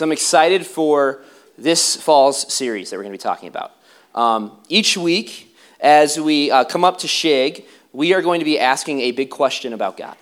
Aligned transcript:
because 0.00 0.06
I'm 0.06 0.12
excited 0.12 0.66
for 0.66 1.20
this 1.58 1.94
fall's 1.94 2.50
series 2.50 2.88
that 2.88 2.96
we're 2.96 3.02
going 3.02 3.12
to 3.12 3.18
be 3.18 3.22
talking 3.22 3.48
about. 3.50 3.72
Um, 4.14 4.56
each 4.70 4.96
week, 4.96 5.54
as 5.78 6.18
we 6.18 6.50
uh, 6.50 6.64
come 6.64 6.86
up 6.86 7.00
to 7.00 7.06
Shig, 7.06 7.66
we 7.92 8.14
are 8.14 8.22
going 8.22 8.38
to 8.38 8.46
be 8.46 8.58
asking 8.58 9.00
a 9.00 9.10
big 9.10 9.28
question 9.28 9.74
about 9.74 9.98
God. 9.98 10.16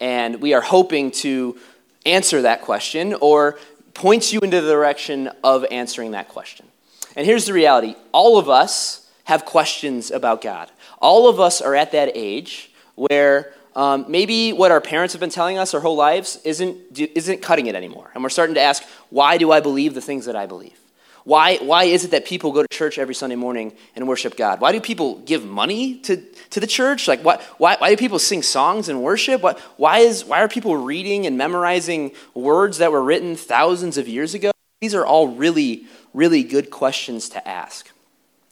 And 0.00 0.42
we 0.42 0.54
are 0.54 0.60
hoping 0.60 1.12
to 1.22 1.56
answer 2.04 2.42
that 2.42 2.62
question 2.62 3.14
or 3.20 3.60
point 3.94 4.32
you 4.32 4.40
into 4.40 4.60
the 4.60 4.72
direction 4.72 5.30
of 5.44 5.64
answering 5.70 6.10
that 6.10 6.26
question. 6.26 6.66
And 7.14 7.24
here's 7.24 7.46
the 7.46 7.52
reality 7.52 7.94
all 8.10 8.38
of 8.38 8.48
us 8.48 9.08
have 9.22 9.44
questions 9.44 10.10
about 10.10 10.42
God. 10.42 10.68
All 11.00 11.28
of 11.28 11.38
us 11.38 11.60
are 11.60 11.76
at 11.76 11.92
that 11.92 12.10
age 12.16 12.72
where 12.96 13.54
um, 13.76 14.06
maybe 14.08 14.54
what 14.54 14.70
our 14.70 14.80
parents 14.80 15.12
have 15.12 15.20
been 15.20 15.30
telling 15.30 15.58
us 15.58 15.74
our 15.74 15.80
whole 15.80 15.96
lives 15.96 16.40
isn't, 16.44 16.98
isn't 16.98 17.42
cutting 17.42 17.66
it 17.66 17.74
anymore. 17.74 18.10
And 18.14 18.22
we're 18.22 18.30
starting 18.30 18.54
to 18.54 18.60
ask, 18.62 18.82
why 19.10 19.36
do 19.36 19.52
I 19.52 19.60
believe 19.60 19.92
the 19.92 20.00
things 20.00 20.24
that 20.24 20.34
I 20.34 20.46
believe? 20.46 20.76
Why, 21.24 21.56
why 21.56 21.84
is 21.84 22.04
it 22.04 22.12
that 22.12 22.24
people 22.24 22.52
go 22.52 22.62
to 22.62 22.68
church 22.68 22.98
every 22.98 23.14
Sunday 23.14 23.36
morning 23.36 23.74
and 23.94 24.08
worship 24.08 24.36
God? 24.36 24.60
Why 24.60 24.72
do 24.72 24.80
people 24.80 25.18
give 25.18 25.44
money 25.44 25.98
to, 26.02 26.16
to 26.50 26.60
the 26.60 26.66
church? 26.66 27.06
Like, 27.06 27.22
why, 27.22 27.42
why, 27.58 27.76
why 27.78 27.90
do 27.90 27.96
people 27.98 28.18
sing 28.18 28.42
songs 28.42 28.88
and 28.88 29.02
worship? 29.02 29.42
Why, 29.42 29.56
why, 29.76 29.98
is, 29.98 30.24
why 30.24 30.40
are 30.40 30.48
people 30.48 30.76
reading 30.76 31.26
and 31.26 31.36
memorizing 31.36 32.12
words 32.32 32.78
that 32.78 32.92
were 32.92 33.02
written 33.02 33.36
thousands 33.36 33.98
of 33.98 34.08
years 34.08 34.34
ago? 34.34 34.52
These 34.80 34.94
are 34.94 35.04
all 35.04 35.28
really, 35.28 35.86
really 36.14 36.44
good 36.44 36.70
questions 36.70 37.28
to 37.30 37.46
ask. 37.46 37.90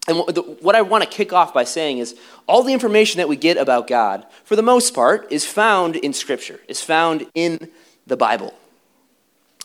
And 0.07 0.19
what 0.61 0.75
I 0.75 0.83
want 0.83 1.03
to 1.03 1.09
kick 1.09 1.33
off 1.33 1.55
by 1.55 1.65
saying 1.65 1.99
is 1.99 2.15
all 2.47 2.63
the 2.63 2.75
information 2.75 3.19
that 3.19 3.29
we 3.29 3.37
get 3.37 3.57
about 3.57 3.87
God, 3.87 4.27
for 4.45 4.55
the 4.55 4.63
most 4.63 4.95
part, 4.95 5.33
is 5.33 5.47
found 5.47 5.97
in 5.97 6.13
Scripture, 6.13 6.61
is 6.69 6.83
found 6.83 7.27
in 7.35 7.71
the 8.07 8.17
Bible. 8.17 8.53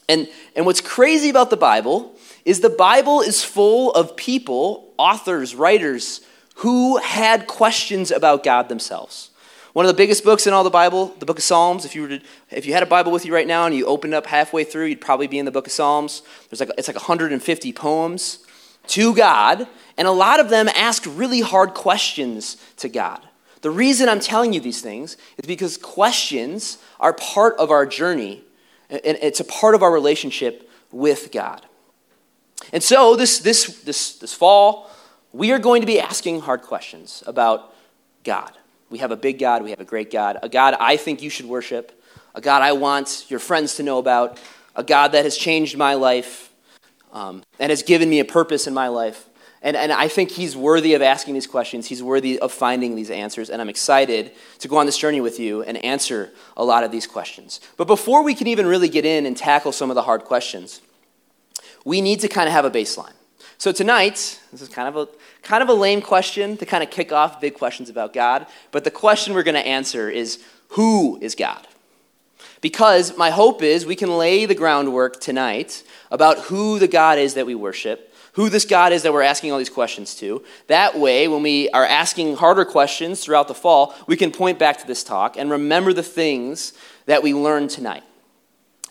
And, 0.07 0.27
and 0.55 0.65
what's 0.65 0.81
crazy 0.81 1.29
about 1.29 1.49
the 1.49 1.57
Bible 1.57 2.15
is 2.45 2.61
the 2.61 2.69
Bible 2.69 3.21
is 3.21 3.43
full 3.43 3.91
of 3.91 4.15
people, 4.15 4.93
authors, 4.97 5.53
writers, 5.55 6.21
who 6.55 6.97
had 6.97 7.47
questions 7.47 8.09
about 8.09 8.43
God 8.43 8.69
themselves. 8.69 9.29
One 9.73 9.85
of 9.85 9.87
the 9.87 9.97
biggest 9.97 10.23
books 10.23 10.47
in 10.47 10.53
all 10.53 10.63
the 10.63 10.69
Bible, 10.69 11.13
the 11.19 11.25
book 11.25 11.37
of 11.37 11.43
Psalms, 11.43 11.85
if 11.85 11.95
you, 11.95 12.01
were 12.01 12.07
to, 12.07 12.21
if 12.49 12.65
you 12.65 12.73
had 12.73 12.81
a 12.81 12.87
Bible 12.87 13.11
with 13.11 13.25
you 13.25 13.33
right 13.33 13.45
now 13.45 13.65
and 13.65 13.75
you 13.75 13.85
opened 13.85 14.13
up 14.13 14.25
halfway 14.25 14.63
through, 14.63 14.85
you'd 14.85 14.99
probably 14.99 15.27
be 15.27 15.37
in 15.37 15.45
the 15.45 15.51
book 15.51 15.67
of 15.67 15.73
Psalms. 15.73 16.23
There's 16.49 16.59
like, 16.59 16.71
it's 16.77 16.87
like 16.87 16.97
150 16.97 17.73
poems 17.73 18.39
to 18.87 19.13
God, 19.13 19.67
and 19.99 20.07
a 20.07 20.11
lot 20.11 20.39
of 20.39 20.49
them 20.49 20.69
ask 20.69 21.03
really 21.05 21.41
hard 21.41 21.73
questions 21.73 22.55
to 22.77 22.87
God. 22.87 23.21
The 23.61 23.69
reason 23.69 24.07
I'm 24.07 24.21
telling 24.21 24.53
you 24.53 24.61
these 24.61 24.81
things 24.81 25.17
is 25.37 25.45
because 25.45 25.75
questions 25.75 26.77
are 27.01 27.11
part 27.11 27.57
of 27.57 27.69
our 27.69 27.85
journey, 27.85 28.41
and 28.89 29.01
it's 29.03 29.41
a 29.41 29.43
part 29.43 29.75
of 29.75 29.83
our 29.83 29.91
relationship 29.91 30.71
with 30.93 31.33
God. 31.33 31.65
And 32.71 32.81
so 32.81 33.17
this, 33.17 33.39
this, 33.39 33.81
this, 33.81 34.17
this 34.19 34.33
fall, 34.33 34.89
we 35.33 35.51
are 35.51 35.59
going 35.59 35.81
to 35.81 35.85
be 35.85 35.99
asking 35.99 36.39
hard 36.39 36.61
questions 36.61 37.21
about 37.27 37.75
God. 38.23 38.53
We 38.89 38.99
have 38.99 39.11
a 39.11 39.17
big 39.17 39.37
God, 39.37 39.63
we 39.63 39.71
have 39.71 39.81
a 39.81 39.85
great 39.85 40.11
God, 40.11 40.39
a 40.41 40.47
God 40.47 40.75
I 40.79 40.95
think 40.95 41.21
you 41.21 41.29
should 41.29 41.45
worship, 41.45 42.01
a 42.33 42.39
God 42.39 42.61
I 42.61 42.71
want 42.71 43.25
your 43.27 43.41
friends 43.41 43.75
to 43.75 43.83
know 43.83 43.97
about, 43.97 44.39
a 44.77 44.83
God 44.83 45.09
that 45.09 45.25
has 45.25 45.35
changed 45.35 45.77
my 45.77 45.95
life 45.95 46.53
um, 47.11 47.43
and 47.59 47.69
has 47.69 47.83
given 47.83 48.09
me 48.09 48.21
a 48.21 48.25
purpose 48.25 48.65
in 48.65 48.73
my 48.73 48.87
life. 48.87 49.28
And, 49.61 49.75
and 49.75 49.91
I 49.91 50.07
think 50.07 50.31
he's 50.31 50.55
worthy 50.55 50.93
of 50.93 51.01
asking 51.01 51.33
these 51.33 51.47
questions. 51.47 51.87
He's 51.87 52.01
worthy 52.01 52.39
of 52.39 52.51
finding 52.51 52.95
these 52.95 53.09
answers. 53.09 53.49
And 53.49 53.61
I'm 53.61 53.69
excited 53.69 54.31
to 54.59 54.67
go 54.67 54.77
on 54.77 54.85
this 54.85 54.97
journey 54.97 55.19
with 55.19 55.39
you 55.39 55.63
and 55.63 55.83
answer 55.83 56.31
a 56.55 56.63
lot 56.63 56.83
of 56.83 56.91
these 56.91 57.05
questions. 57.05 57.59
But 57.75 57.85
before 57.85 58.23
we 58.23 58.33
can 58.33 58.47
even 58.47 58.67
really 58.67 58.87
get 58.87 59.05
in 59.05 59.25
and 59.25 59.35
tackle 59.35 59.73
some 59.73 59.89
of 59.91 59.95
the 59.95 60.03
hard 60.03 60.23
questions, 60.23 60.81
we 61.83 61.99
need 61.99 62.21
to 62.21 62.29
kind 62.29 62.47
of 62.47 62.53
have 62.53 62.65
a 62.65 62.71
baseline. 62.71 63.13
So 63.57 63.73
tonight, 63.73 64.39
this 64.51 64.61
is 64.61 64.69
kind 64.69 64.87
of 64.87 64.95
a 64.95 65.09
kind 65.41 65.61
of 65.61 65.67
a 65.67 65.73
lame 65.73 66.01
question 66.01 66.55
to 66.57 66.65
kind 66.65 66.81
of 66.81 66.89
kick 66.89 67.11
off 67.11 67.41
big 67.41 67.55
questions 67.55 67.89
about 67.89 68.13
God, 68.13 68.47
but 68.71 68.85
the 68.85 68.91
question 68.91 69.33
we're 69.33 69.43
going 69.43 69.55
to 69.55 69.67
answer 69.67 70.09
is 70.09 70.41
who 70.69 71.17
is 71.21 71.35
God? 71.35 71.67
Because 72.61 73.17
my 73.17 73.29
hope 73.29 73.61
is 73.61 73.85
we 73.85 73.95
can 73.95 74.17
lay 74.17 74.45
the 74.45 74.55
groundwork 74.55 75.19
tonight 75.19 75.83
about 76.11 76.39
who 76.39 76.79
the 76.79 76.87
God 76.87 77.17
is 77.17 77.33
that 77.33 77.45
we 77.45 77.55
worship, 77.55 78.08
who 78.33 78.49
this 78.49 78.65
God 78.65 78.93
is 78.93 79.03
that 79.03 79.13
we're 79.13 79.21
asking 79.21 79.51
all 79.51 79.57
these 79.57 79.69
questions 79.69 80.15
to. 80.15 80.43
That 80.67 80.97
way, 80.97 81.27
when 81.27 81.43
we 81.43 81.69
are 81.69 81.85
asking 81.85 82.35
harder 82.37 82.65
questions 82.65 83.23
throughout 83.23 83.47
the 83.47 83.53
fall, 83.53 83.95
we 84.07 84.15
can 84.15 84.31
point 84.31 84.59
back 84.59 84.77
to 84.79 84.87
this 84.87 85.03
talk 85.03 85.37
and 85.37 85.49
remember 85.49 85.93
the 85.93 86.03
things 86.03 86.73
that 87.05 87.23
we 87.23 87.33
learned 87.33 87.69
tonight. 87.69 88.03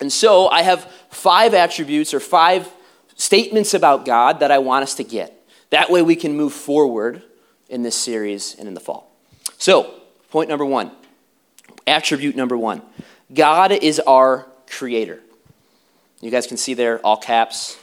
And 0.01 0.13
so 0.13 0.49
I 0.49 0.63
have 0.63 0.85
five 1.11 1.55
attributes 1.55 2.15
or 2.15 2.21
five 2.21 2.69
statements 3.15 3.75
about 3.75 4.05
God 4.05 4.41
that 4.41 4.51
I 4.51 4.59
want 4.59 4.83
us 4.83 4.95
to 4.97 5.05
get. 5.05 5.35
That 5.71 5.91
way 5.91 6.03
we 6.03 6.17
can 6.17 6.37
move 6.37 6.53
forward 6.53 7.23
in 7.69 7.83
this 7.83 7.97
series 7.97 8.55
and 8.59 8.69
in 8.69 8.75
the 8.75 8.81
fall. 8.81 9.11
So, 9.59 9.95
point 10.31 10.49
number 10.49 10.65
one, 10.65 10.91
attribute 11.87 12.37
number 12.37 12.57
one 12.57 12.83
God 13.33 13.73
is 13.73 14.01
our 14.01 14.47
creator. 14.71 15.21
You 16.21 16.31
guys 16.31 16.47
can 16.47 16.57
see 16.57 16.75
there, 16.75 16.99
all 17.01 17.17
caps. 17.17 17.78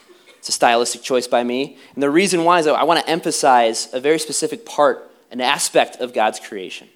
It's 0.45 0.49
a 0.49 0.51
stylistic 0.51 1.01
choice 1.01 1.25
by 1.25 1.43
me. 1.43 1.75
And 1.95 2.03
the 2.03 2.09
reason 2.11 2.43
why 2.43 2.59
is 2.59 2.67
I 2.67 2.83
want 2.83 2.99
to 2.99 3.09
emphasize 3.09 3.91
a 3.93 3.99
very 3.99 4.19
specific 4.19 4.63
part, 4.63 5.11
an 5.31 5.41
aspect 5.41 5.95
of 5.95 6.13
God's 6.13 6.39
creation. 6.39 6.87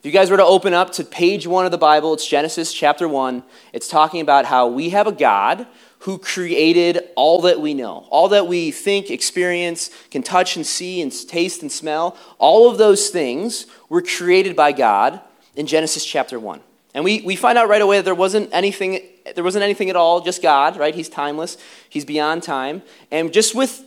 If 0.00 0.06
you 0.06 0.10
guys 0.10 0.28
were 0.28 0.36
to 0.38 0.44
open 0.44 0.74
up 0.74 0.90
to 0.94 1.04
page 1.04 1.46
one 1.46 1.64
of 1.64 1.70
the 1.70 1.78
Bible, 1.78 2.14
it's 2.14 2.26
Genesis 2.26 2.72
chapter 2.72 3.06
one. 3.06 3.44
It's 3.72 3.86
talking 3.86 4.20
about 4.22 4.44
how 4.44 4.66
we 4.66 4.90
have 4.90 5.06
a 5.06 5.12
God 5.12 5.68
who 6.00 6.18
created 6.18 7.04
all 7.14 7.42
that 7.42 7.60
we 7.60 7.74
know, 7.74 8.08
all 8.10 8.30
that 8.30 8.48
we 8.48 8.72
think, 8.72 9.08
experience, 9.08 9.88
can 10.10 10.24
touch 10.24 10.56
and 10.56 10.66
see 10.66 11.00
and 11.00 11.12
taste 11.28 11.62
and 11.62 11.70
smell. 11.70 12.16
All 12.38 12.68
of 12.68 12.76
those 12.76 13.10
things 13.10 13.66
were 13.88 14.02
created 14.02 14.56
by 14.56 14.72
God 14.72 15.20
in 15.54 15.68
Genesis 15.68 16.04
chapter 16.04 16.40
1. 16.40 16.58
And 16.92 17.04
we, 17.04 17.20
we 17.20 17.36
find 17.36 17.56
out 17.56 17.68
right 17.68 17.80
away 17.80 17.98
that 17.98 18.04
there 18.04 18.16
wasn't 18.16 18.48
anything 18.52 18.98
there 19.34 19.44
wasn't 19.44 19.64
anything 19.64 19.90
at 19.90 19.96
all, 19.96 20.20
just 20.20 20.42
God, 20.42 20.76
right? 20.76 20.94
He's 20.94 21.08
timeless, 21.08 21.56
he's 21.88 22.04
beyond 22.04 22.42
time. 22.42 22.82
And 23.10 23.32
just 23.32 23.54
with 23.54 23.84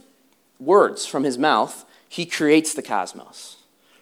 words 0.59 1.05
from 1.05 1.23
his 1.23 1.37
mouth, 1.37 1.85
he 2.07 2.25
creates 2.25 2.73
the 2.73 2.81
cosmos. 2.81 3.57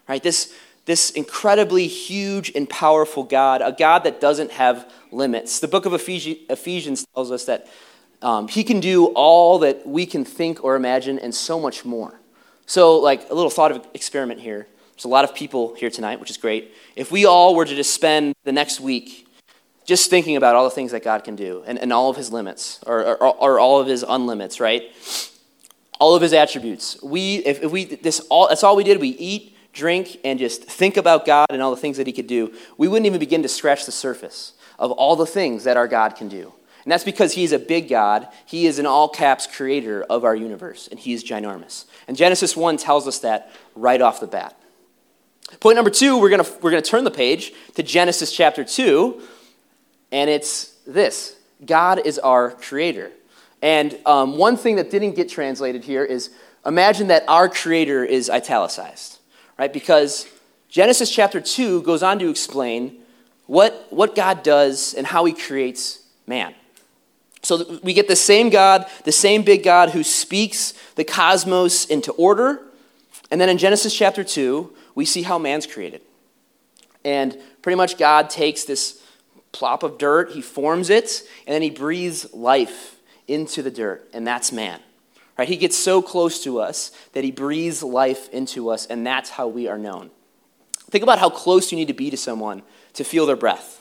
Right? 0.08 0.24
This 0.24 0.54
this 0.88 1.12
incredibly 1.12 1.86
huge 1.86 2.50
and 2.56 2.68
powerful 2.68 3.24
God, 3.24 3.62
a 3.62 3.74
God 3.74 4.06
that 4.06 4.22
doesn't 4.22 4.52
have 4.52 4.90
limits. 5.12 5.60
The 5.60 5.68
book 5.68 5.86
of 5.86 5.94
Ephesians 5.94 7.06
tells 7.14 7.30
us 7.30 7.44
that 7.44 7.68
um, 8.22 8.48
he 8.48 8.64
can 8.64 8.80
do 8.80 9.08
all 9.08 9.60
that 9.60 9.86
we 9.86 10.06
can 10.06 10.24
think 10.24 10.64
or 10.64 10.78
imagine 10.78 11.20
and 11.20 11.36
so 11.36 11.60
much 11.60 11.84
more. 11.84 12.20
So, 12.66 13.00
like 13.00 13.30
a 13.30 13.34
little 13.34 13.50
thought 13.50 13.72
of 13.72 13.86
experiment 13.94 14.40
here. 14.40 14.66
There's 14.96 15.06
a 15.06 15.10
lot 15.10 15.26
of 15.26 15.36
people 15.36 15.76
here 15.76 15.90
tonight, 15.90 16.22
which 16.22 16.32
is 16.32 16.38
great. 16.38 16.74
If 16.96 17.12
we 17.12 17.26
all 17.26 17.54
were 17.54 17.66
to 17.66 17.76
just 17.76 17.94
spend 17.94 18.34
the 18.46 18.54
next 18.54 18.80
week 18.80 19.27
just 19.88 20.10
thinking 20.10 20.36
about 20.36 20.54
all 20.54 20.66
the 20.66 20.70
things 20.70 20.92
that 20.92 21.02
God 21.02 21.24
can 21.24 21.36
do 21.36 21.64
and, 21.66 21.80
and 21.80 21.92
all 21.94 22.10
of 22.10 22.18
his 22.18 22.32
limits 22.32 22.80
or, 22.86 23.04
or, 23.06 23.36
or 23.36 23.60
all 23.60 23.80
of 23.80 23.88
his 23.88 24.04
unlimits, 24.04 24.60
right? 24.60 24.84
All 26.00 26.14
of 26.14 26.22
his 26.22 26.34
attributes. 26.34 27.02
We, 27.02 27.38
if, 27.38 27.64
if 27.64 27.72
we, 27.72 27.86
this 27.86 28.20
all, 28.30 28.50
that's 28.50 28.64
all 28.64 28.76
we 28.76 28.84
did. 28.84 29.00
We 29.00 29.10
eat, 29.10 29.56
drink, 29.72 30.20
and 30.26 30.38
just 30.38 30.64
think 30.64 30.98
about 30.98 31.26
God 31.26 31.48
and 31.50 31.62
all 31.62 31.72
the 31.72 31.82
things 31.82 31.96
that 31.98 32.06
he 32.06 32.12
could 32.12 32.28
do. 32.28 32.54
We 32.78 32.90
wouldn't 32.90 33.06
even 33.06 33.20
begin 33.20 33.42
to 33.44 33.48
scratch 33.48 33.86
the 33.86 33.94
surface 33.94 34.54
of 34.78 34.92
all 34.92 35.16
the 35.16 35.26
things 35.26 35.64
that 35.64 35.78
our 35.78 35.88
God 35.88 36.18
can 36.18 36.28
do. 36.28 36.52
And 36.84 36.92
that's 36.92 37.06
because 37.06 37.34
he's 37.34 37.54
a 37.54 37.60
big 37.60 37.88
God. 37.88 38.28
He 38.46 38.68
is 38.68 38.80
an 38.80 38.86
all 38.86 39.08
caps 39.08 39.48
creator 39.48 40.04
of 40.04 40.26
our 40.26 40.36
universe, 40.36 40.88
and 40.90 41.00
he 41.00 41.14
is 41.14 41.24
ginormous. 41.24 41.86
And 42.10 42.16
Genesis 42.16 42.56
1 42.56 42.78
tells 42.78 43.08
us 43.08 43.20
that 43.20 43.52
right 43.74 44.02
off 44.02 44.20
the 44.20 44.28
bat. 44.28 44.58
Point 45.62 45.78
number 45.78 45.92
two, 45.92 46.20
we're 46.20 46.30
going 46.30 46.44
we're 46.62 46.72
going 46.72 46.84
to 46.84 46.90
turn 46.90 47.06
the 47.06 47.12
page 47.12 47.54
to 47.76 47.84
Genesis 47.84 48.34
chapter 48.34 48.66
2, 48.66 49.22
and 50.12 50.30
it's 50.30 50.74
this 50.86 51.36
God 51.66 52.06
is 52.06 52.20
our 52.20 52.52
creator. 52.52 53.12
And 53.62 53.98
um, 54.06 54.38
one 54.38 54.56
thing 54.56 54.76
that 54.76 54.92
didn't 54.92 55.16
get 55.16 55.30
translated 55.30 55.84
here 55.84 56.06
is 56.06 56.30
imagine 56.66 57.08
that 57.08 57.24
our 57.28 57.50
creator 57.50 58.06
is 58.06 58.30
italicized, 58.30 59.20
right? 59.58 59.72
Because 59.72 60.28
Genesis 60.70 61.10
chapter 61.10 61.42
2 61.42 61.82
goes 61.82 62.04
on 62.04 62.20
to 62.20 62.30
explain 62.30 63.00
what, 63.48 63.88
what 63.90 64.16
God 64.16 64.44
does 64.44 64.94
and 64.94 65.08
how 65.08 65.26
he 65.26 65.34
creates 65.34 66.04
man. 66.28 66.54
So 67.42 67.80
we 67.82 67.94
get 67.94 68.08
the 68.08 68.16
same 68.16 68.50
God, 68.50 68.86
the 69.06 69.12
same 69.12 69.44
big 69.44 69.64
God 69.64 69.92
who 69.92 70.04
speaks 70.04 70.74
the 70.96 71.04
cosmos 71.04 71.86
into 71.86 72.12
order. 72.14 72.62
And 73.32 73.40
then 73.40 73.48
in 73.50 73.58
Genesis 73.58 73.96
chapter 73.96 74.24
2, 74.24 74.74
we 74.96 75.06
see 75.06 75.22
how 75.22 75.40
man's 75.40 75.66
created. 75.66 76.02
And 77.06 77.38
pretty 77.62 77.78
much 77.78 77.98
God 77.98 78.30
takes 78.30 78.66
this 78.66 79.02
plop 79.58 79.84
of 79.84 79.98
dirt, 79.98 80.32
he 80.32 80.42
forms 80.42 80.90
it, 80.90 81.24
and 81.46 81.54
then 81.54 81.62
he 81.62 81.70
breathes 81.70 82.34
life 82.34 82.98
into 83.28 83.62
the 83.62 83.72
dirt, 83.72 84.08
and 84.14 84.26
that's 84.26 84.52
man. 84.52 84.80
Right? 85.38 85.48
He 85.48 85.58
gets 85.58 85.78
so 85.78 86.02
close 86.02 86.44
to 86.44 86.60
us 86.60 86.92
that 87.14 87.24
he 87.24 87.32
breathes 87.32 87.84
life 87.84 88.30
into 88.30 88.70
us, 88.70 88.86
and 88.86 89.06
that's 89.06 89.32
how 89.32 89.48
we 89.48 89.68
are 89.68 89.78
known. 89.78 90.12
Think 90.90 91.04
about 91.04 91.20
how 91.20 91.30
close 91.30 91.72
you 91.72 91.78
need 91.78 91.90
to 91.90 91.94
be 91.94 92.10
to 92.10 92.18
someone 92.18 92.62
to 92.94 93.04
feel 93.04 93.26
their 93.26 93.36
breath. 93.36 93.74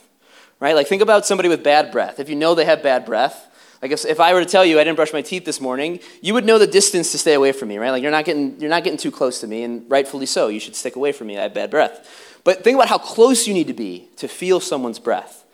Right? 0.59 0.75
Like 0.75 0.87
think 0.87 1.03
about 1.03 1.27
somebody 1.27 1.49
with 1.49 1.63
bad 1.63 1.93
breath. 1.93 2.19
If 2.19 2.29
you 2.29 2.37
know 2.37 2.55
they 2.55 2.65
have 2.65 2.83
bad 2.83 3.05
breath, 3.05 3.49
Like 3.83 3.93
if, 3.93 4.05
if 4.05 4.21
I 4.21 4.33
were 4.33 4.41
to 4.41 4.47
tell 4.47 4.65
you 4.65 4.81
I 4.81 4.85
didn't 4.85 4.97
brush 4.97 5.13
my 5.13 5.23
teeth 5.23 5.45
this 5.45 5.61
morning, 5.61 6.01
you 6.23 6.35
would 6.35 6.45
know 6.45 6.59
the 6.59 6.67
distance 6.67 7.13
to 7.13 7.19
stay 7.19 7.35
away 7.35 7.53
from 7.53 7.69
me, 7.69 7.79
right? 7.79 7.91
Like 7.91 8.03
you're 8.03 8.11
not 8.11 8.25
getting, 8.25 8.61
you're 8.61 8.71
not 8.71 8.85
getting 8.85 8.99
too 8.99 9.11
close 9.11 9.41
to 9.41 9.47
me, 9.47 9.63
and 9.63 9.89
rightfully 9.91 10.27
so. 10.27 10.49
You 10.49 10.61
should 10.61 10.75
stick 10.75 10.97
away 10.97 11.13
from 11.13 11.27
me. 11.29 11.39
I 11.39 11.43
have 11.43 11.55
bad 11.55 11.71
breath. 11.71 12.41
But 12.45 12.65
think 12.65 12.77
about 12.77 12.89
how 12.89 12.99
close 12.99 13.47
you 13.47 13.55
need 13.55 13.67
to 13.67 13.75
be 13.75 14.09
to 14.17 14.29
feel 14.29 14.61
someone's 14.61 14.99
breath. 14.99 15.45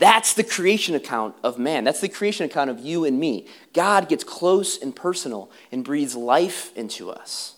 That's 0.00 0.32
the 0.32 0.44
creation 0.44 0.94
account 0.94 1.34
of 1.42 1.58
man. 1.58 1.84
That's 1.84 2.00
the 2.00 2.08
creation 2.08 2.46
account 2.46 2.70
of 2.70 2.80
you 2.80 3.04
and 3.04 3.20
me. 3.20 3.46
God 3.74 4.08
gets 4.08 4.24
close 4.24 4.80
and 4.80 4.96
personal 4.96 5.50
and 5.70 5.84
breathes 5.84 6.16
life 6.16 6.74
into 6.74 7.10
us. 7.10 7.56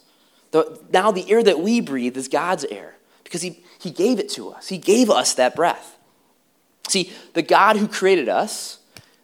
The, 0.50 0.80
now, 0.92 1.12
the 1.12 1.30
air 1.30 1.40
that 1.44 1.60
we 1.60 1.80
breathe 1.80 2.16
is 2.16 2.26
God's 2.26 2.64
air 2.64 2.96
because 3.22 3.42
he, 3.42 3.62
he 3.78 3.92
gave 3.92 4.18
it 4.18 4.28
to 4.30 4.50
us. 4.50 4.66
He 4.66 4.76
gave 4.76 5.08
us 5.08 5.34
that 5.34 5.54
breath. 5.54 5.96
See, 6.88 7.12
the 7.34 7.42
God 7.42 7.76
who 7.76 7.86
created 7.86 8.28
us 8.28 8.80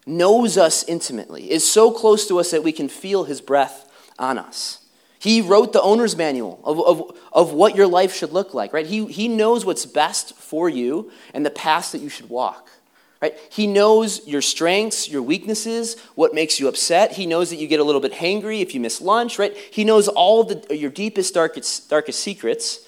knows 0.06 0.56
us 0.56 0.84
intimately, 0.84 1.50
is 1.50 1.68
so 1.68 1.90
close 1.90 2.28
to 2.28 2.38
us 2.38 2.52
that 2.52 2.62
we 2.62 2.70
can 2.70 2.88
feel 2.88 3.24
his 3.24 3.40
breath 3.40 3.90
on 4.16 4.38
us. 4.38 4.86
He 5.18 5.40
wrote 5.40 5.72
the 5.72 5.82
owner's 5.82 6.16
manual 6.16 6.60
of, 6.62 6.80
of, 6.80 7.18
of 7.32 7.52
what 7.52 7.74
your 7.74 7.88
life 7.88 8.14
should 8.14 8.32
look 8.32 8.54
like, 8.54 8.72
right? 8.72 8.86
He, 8.86 9.06
he 9.06 9.26
knows 9.26 9.66
what's 9.66 9.86
best 9.86 10.36
for 10.36 10.68
you 10.68 11.10
and 11.34 11.44
the 11.44 11.50
path 11.50 11.90
that 11.90 12.00
you 12.00 12.08
should 12.08 12.28
walk. 12.30 12.70
Right? 13.20 13.36
He 13.50 13.66
knows 13.66 14.26
your 14.28 14.40
strengths, 14.40 15.08
your 15.08 15.22
weaknesses, 15.22 15.96
what 16.14 16.34
makes 16.34 16.60
you 16.60 16.68
upset. 16.68 17.12
He 17.12 17.26
knows 17.26 17.50
that 17.50 17.56
you 17.56 17.66
get 17.66 17.80
a 17.80 17.84
little 17.84 18.00
bit 18.00 18.12
hangry 18.12 18.60
if 18.62 18.74
you 18.74 18.80
miss 18.80 19.00
lunch, 19.00 19.40
right? 19.40 19.56
He 19.56 19.82
knows 19.82 20.06
all 20.06 20.44
the, 20.44 20.76
your 20.76 20.90
deepest, 20.90 21.34
darkest, 21.34 21.90
darkest 21.90 22.20
secrets, 22.20 22.86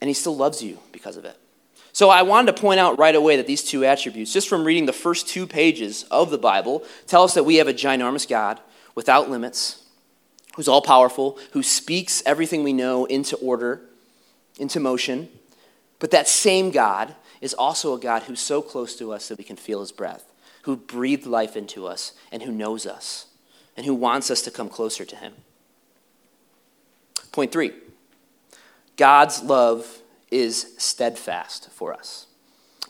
and 0.00 0.06
he 0.06 0.14
still 0.14 0.36
loves 0.36 0.62
you 0.62 0.78
because 0.92 1.16
of 1.16 1.24
it. 1.24 1.36
So 1.92 2.10
I 2.10 2.22
wanted 2.22 2.54
to 2.54 2.60
point 2.60 2.78
out 2.78 2.96
right 2.96 3.16
away 3.16 3.36
that 3.38 3.48
these 3.48 3.64
two 3.64 3.84
attributes, 3.84 4.32
just 4.32 4.48
from 4.48 4.62
reading 4.62 4.86
the 4.86 4.92
first 4.92 5.26
two 5.26 5.48
pages 5.48 6.04
of 6.12 6.30
the 6.30 6.38
Bible, 6.38 6.84
tell 7.08 7.24
us 7.24 7.34
that 7.34 7.42
we 7.42 7.56
have 7.56 7.66
a 7.66 7.74
ginormous 7.74 8.28
God 8.28 8.60
without 8.94 9.28
limits, 9.28 9.82
who's 10.54 10.68
all 10.68 10.82
powerful, 10.82 11.40
who 11.54 11.62
speaks 11.64 12.22
everything 12.24 12.62
we 12.62 12.72
know 12.72 13.04
into 13.06 13.36
order, 13.38 13.80
into 14.60 14.78
motion. 14.78 15.28
But 15.98 16.12
that 16.12 16.28
same 16.28 16.70
God 16.70 17.16
is 17.40 17.54
also 17.54 17.94
a 17.94 18.00
God 18.00 18.24
who's 18.24 18.40
so 18.40 18.62
close 18.62 18.96
to 18.96 19.12
us 19.12 19.28
that 19.28 19.38
we 19.38 19.44
can 19.44 19.56
feel 19.56 19.80
his 19.80 19.92
breath, 19.92 20.32
who 20.62 20.76
breathed 20.76 21.26
life 21.26 21.56
into 21.56 21.86
us, 21.86 22.12
and 22.32 22.42
who 22.42 22.52
knows 22.52 22.86
us, 22.86 23.26
and 23.76 23.86
who 23.86 23.94
wants 23.94 24.30
us 24.30 24.42
to 24.42 24.50
come 24.50 24.68
closer 24.68 25.04
to 25.04 25.16
him. 25.16 25.34
Point 27.32 27.52
three 27.52 27.72
God's 28.96 29.42
love 29.42 30.02
is 30.30 30.74
steadfast 30.76 31.70
for 31.70 31.94
us. 31.94 32.26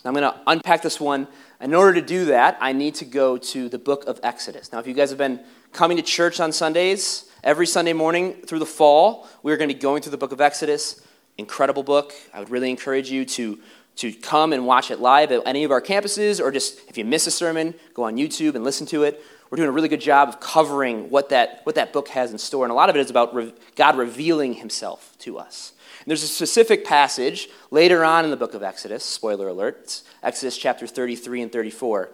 Now, 0.05 0.11
I'm 0.11 0.15
going 0.15 0.33
to 0.33 0.41
unpack 0.47 0.83
this 0.83 1.01
one. 1.01 1.29
In 1.61 1.75
order 1.75 2.01
to 2.01 2.07
do 2.07 2.27
that, 2.27 2.57
I 2.61 2.73
need 2.73 2.95
to 2.97 3.05
go 3.05 3.37
to 3.37 3.69
the 3.69 3.79
book 3.79 4.07
of 4.07 4.21
Exodus. 4.23 4.73
Now, 4.73 4.79
if 4.79 4.87
you 4.87 4.95
guys 4.95 5.11
have 5.11 5.19
been 5.19 5.41
coming 5.73 5.97
to 5.97 6.03
church 6.03 6.41
on 6.41 6.53
Sundays, 6.53 7.29
every 7.43 7.67
Sunday 7.67 7.93
morning 7.93 8.35
through 8.47 8.61
the 8.61 8.67
fall, 8.67 9.29
we're 9.43 9.57
going 9.57 9.69
to 9.69 9.75
be 9.75 9.81
going 9.81 10.03
through 10.03 10.13
the 10.13 10.19
book 10.19 10.33
of 10.33 10.41
Exodus. 10.41 11.03
Incredible 11.37 11.83
book. 11.83 12.15
I 12.33 12.39
would 12.39 12.51
really 12.51 12.71
encourage 12.71 13.11
you 13.11 13.25
to, 13.25 13.59
to 13.99 14.13
come 14.13 14.53
and 14.53 14.67
watch 14.67 14.91
it 14.91 15.01
live 15.01 15.31
at 15.33 15.43
any 15.47 15.65
of 15.65 15.71
our 15.71 15.81
campuses, 15.81 16.41
or 16.41 16.51
just 16.51 16.79
if 16.89 16.97
you 16.97 17.05
miss 17.05 17.27
a 17.27 17.31
sermon, 17.31 17.75
go 17.95 18.05
on 18.05 18.17
YouTube 18.17 18.55
and 18.55 18.65
listen 18.65 18.87
to 18.87 19.03
it. 19.03 19.23
We're 19.51 19.57
doing 19.57 19.69
a 19.69 19.73
really 19.73 19.89
good 19.89 20.01
job 20.01 20.29
of 20.29 20.41
covering 20.41 21.11
what 21.11 21.31
that, 21.31 21.61
what 21.65 21.75
that 21.77 21.93
book 21.93 22.09
has 22.09 22.33
in 22.33 22.39
store. 22.39 22.65
And 22.65 22.73
a 22.73 22.75
lot 22.75 22.91
of 22.91 22.97
it 22.97 23.01
is 23.01 23.11
about 23.11 23.35
re- 23.35 23.55
God 23.77 23.97
revealing 23.97 24.55
himself 24.55 25.17
to 25.21 25.39
us. 25.39 25.73
There's 26.09 26.23
a 26.23 26.29
specific 26.29 26.87
passage 26.87 27.51
later 27.71 28.03
on 28.03 28.25
in 28.25 28.31
the 28.31 28.37
book 28.37 28.55
of 28.55 28.63
Exodus, 28.63 29.05
spoiler 29.05 29.49
alert, 29.49 30.01
Exodus 30.23 30.57
chapter 30.57 30.87
33 30.87 31.43
and 31.43 31.53
34, 31.53 32.09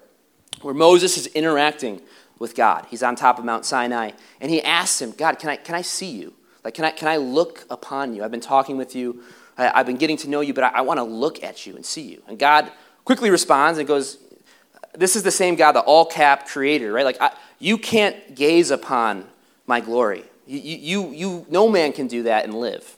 where 0.63 0.75
Moses 0.75 1.17
is 1.17 1.29
interacting 1.29 2.01
with 2.41 2.57
God. 2.57 2.87
He's 2.91 3.05
on 3.05 3.15
top 3.15 3.39
of 3.39 3.45
Mount 3.45 3.65
Sinai, 3.65 4.11
and 4.41 4.51
he 4.51 4.61
asks 4.63 5.01
him, 5.01 5.13
God, 5.13 5.39
can 5.39 5.51
I, 5.51 5.57
can 5.57 5.77
I 5.77 5.83
see 5.83 6.11
you? 6.11 6.35
Like, 6.65 6.75
can 6.75 6.85
I, 6.85 6.91
can 6.91 7.07
I 7.07 7.19
look 7.19 7.67
upon 7.71 8.17
you? 8.17 8.25
I've 8.25 8.33
been 8.33 8.41
talking 8.41 8.77
with 8.77 8.97
you, 8.97 9.23
I, 9.57 9.79
have 9.79 9.87
been 9.87 9.97
getting 9.97 10.17
to 10.19 10.29
know 10.29 10.41
you, 10.41 10.55
but 10.55 10.65
I, 10.65 10.69
I 10.69 10.81
want 10.83 10.99
to 10.99 11.05
look 11.05 11.43
at 11.43 11.67
you 11.67 11.77
and 11.77 11.85
see 11.85 12.03
you. 12.03 12.23
And 12.29 12.39
God 12.39 12.71
quickly 13.05 13.31
responds 13.31 13.79
and 13.79 13.87
goes, 13.87 14.19
This 14.95 15.17
is 15.17 15.23
the 15.23 15.31
same 15.31 15.55
God, 15.55 15.73
the 15.73 15.81
all 15.81 16.07
cap 16.07 16.47
creator, 16.49 16.93
right? 16.93 17.05
Like, 17.05 17.21
I, 17.21 17.33
you 17.59 17.79
can't 17.79 18.35
gaze 18.35 18.71
upon 18.71 19.27
my 19.67 19.81
glory. 19.81 20.25
You, 20.47 20.59
you, 20.59 21.11
you, 21.13 21.47
no 21.49 21.69
man 21.69 21.93
can 21.93 22.07
do 22.07 22.25
that 22.25 22.45
and 22.45 22.55
live 22.55 22.97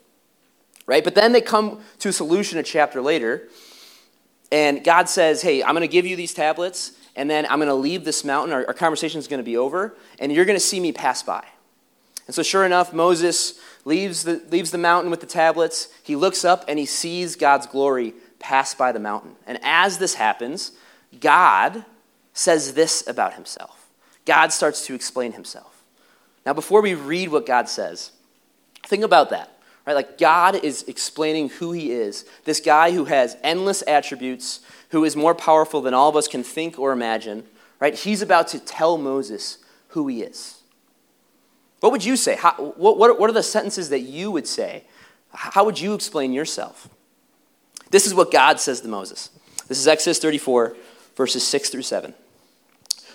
right? 0.87 1.05
But 1.05 1.15
then 1.15 1.33
they 1.33 1.41
come 1.41 1.81
to 1.99 2.09
a 2.09 2.13
solution 2.13 2.59
a 2.59 2.63
chapter 2.63 3.03
later, 3.03 3.49
and 4.51 4.83
God 4.83 5.09
says, 5.09 5.43
Hey, 5.43 5.63
I'm 5.63 5.73
going 5.75 5.83
to 5.83 5.89
give 5.89 6.07
you 6.07 6.17
these 6.17 6.33
tablets, 6.33 6.93
and 7.17 7.29
then 7.29 7.47
I'm 7.47 7.59
going 7.59 7.69
to 7.69 7.75
leave 7.75 8.05
this 8.05 8.25
mountain. 8.25 8.53
Our, 8.55 8.67
our 8.69 8.75
conversation 8.75 9.19
is 9.19 9.29
going 9.29 9.39
to 9.39 9.45
be 9.45 9.57
over, 9.57 9.95
and 10.19 10.33
you're 10.33 10.45
going 10.45 10.59
to 10.59 10.65
see 10.65 10.81
me 10.81 10.93
pass 10.93 11.23
by. 11.23 11.45
And 12.27 12.35
so, 12.35 12.43
sure 12.43 12.65
enough, 12.65 12.93
Moses 12.93 13.59
leaves 13.85 14.25
the, 14.25 14.43
leaves 14.51 14.71
the 14.71 14.79
mountain 14.79 15.11
with 15.11 15.21
the 15.21 15.27
tablets. 15.27 15.89
He 16.03 16.17
looks 16.17 16.45
up 16.45 16.65
and 16.69 16.79
he 16.79 16.87
sees 16.87 17.37
God's 17.37 17.67
glory 17.67 18.15
pass 18.39 18.75
by 18.75 18.93
the 18.93 18.99
mountain. 18.99 19.37
And 19.47 19.59
as 19.63 19.99
this 19.99 20.15
happens, 20.15 20.73
God 21.21 21.85
says 22.33 22.75
this 22.75 23.07
about 23.07 23.35
himself. 23.35 23.89
God 24.25 24.53
starts 24.53 24.85
to 24.87 24.95
explain 24.95 25.33
himself. 25.33 25.83
Now, 26.45 26.53
before 26.53 26.83
we 26.83 26.95
read 26.95 27.31
what 27.31 27.47
God 27.47 27.69
says, 27.69 28.13
think 28.85 29.05
about 29.05 29.31
that. 29.31 29.53
Right? 29.87 29.95
Like 29.95 30.19
God 30.19 30.65
is 30.65 30.85
explaining 30.89 31.49
who 31.49 31.71
he 31.71 31.93
is. 31.93 32.25
This 32.45 32.61
guy 32.61 32.91
who 32.91 33.05
has 33.05 33.37
endless 33.43 33.85
attributes, 33.87 34.61
who 34.91 35.05
is 35.05 35.15
more 35.15 35.35
powerful 35.35 35.81
than 35.81 35.95
all 35.95 36.09
of 36.09 36.17
us 36.17 36.27
can 36.27 36.43
think 36.43 36.79
or 36.79 36.93
imagine, 36.93 37.45
right? 37.79 37.95
He's 37.95 38.21
about 38.21 38.49
to 38.49 38.59
tell 38.59 38.99
Moses 38.99 39.59
who 39.89 40.09
he 40.09 40.23
is. 40.23 40.61
What 41.87 41.93
would 41.93 42.05
you 42.05 42.17
say? 42.17 42.35
How, 42.35 42.51
what, 42.77 42.99
what, 42.99 43.17
what 43.21 43.31
are 43.31 43.33
the 43.33 43.45
sentences 43.45 43.91
that 43.91 44.01
you 44.01 44.33
would 44.33 44.49
say? 44.49 44.83
How 45.33 45.63
would 45.63 45.79
you 45.79 45.95
explain 45.95 46.33
yourself? 46.33 46.89
This 47.93 48.09
is 48.09 48.13
what 48.13 48.33
God 48.33 48.59
says 48.59 48.81
to 48.81 48.89
Moses. 48.89 49.31
This 49.69 49.79
is 49.79 49.87
Exodus 49.87 50.19
34, 50.19 50.77
verses 51.15 51.47
6 51.47 51.71
through 51.71 51.83
7. 51.83 52.13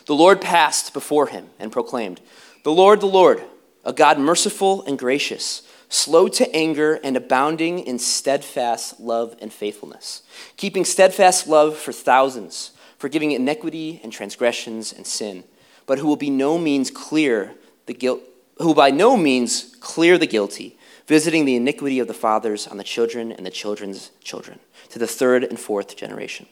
The 0.06 0.16
Lord 0.16 0.40
passed 0.40 0.94
before 0.94 1.28
him 1.28 1.50
and 1.60 1.70
proclaimed, 1.70 2.22
The 2.64 2.72
Lord, 2.72 3.02
the 3.02 3.08
Lord, 3.08 3.44
a 3.84 3.92
God 3.92 4.18
merciful 4.18 4.86
and 4.86 4.98
gracious 4.98 5.64
slow 5.90 6.30
to 6.30 6.56
anger, 6.56 7.02
and 7.04 7.18
abounding 7.18 7.80
in 7.80 8.00
steadfast 8.00 9.02
love 9.02 9.36
and 9.42 9.52
faithfulness, 9.52 10.24
keeping 10.56 10.86
steadfast 10.86 11.46
love 11.46 11.76
for 11.76 11.92
thousands, 11.92 12.72
forgiving 12.98 13.32
iniquity 13.32 14.00
and 14.02 14.14
transgressions 14.14 14.94
and 14.94 15.06
sin, 15.06 15.44
but 15.86 16.00
who 16.00 16.08
will 16.08 16.16
be 16.16 16.30
no 16.30 16.58
means 16.58 16.90
clear 16.90 17.56
the 17.88 17.94
guilt, 17.94 18.22
who 18.58 18.74
by 18.74 18.92
no 18.92 19.18
means 19.18 19.76
clear 19.80 20.18
the 20.18 20.28
guilty, 20.28 20.78
visiting 21.08 21.46
the 21.46 21.56
iniquity 21.56 22.00
of 22.00 22.08
the 22.08 22.14
fathers 22.14 22.68
on 22.68 22.78
the 22.78 22.84
children 22.84 23.32
and 23.32 23.46
the 23.46 23.52
children's 23.52 24.12
children, 24.24 24.60
to 24.90 25.00
the 25.00 25.08
third 25.08 25.44
and 25.44 25.60
fourth 25.60 25.96
generation. 25.96 26.46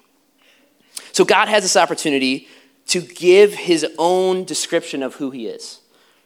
So 1.12 1.26
God 1.26 1.48
has 1.48 1.64
this 1.64 1.78
opportunity 1.78 2.48
to 2.88 3.02
give 3.02 3.54
his 3.54 3.86
own 3.98 4.44
description 4.46 5.04
of 5.04 5.16
who 5.16 5.32
he 5.32 5.48
is. 5.48 5.80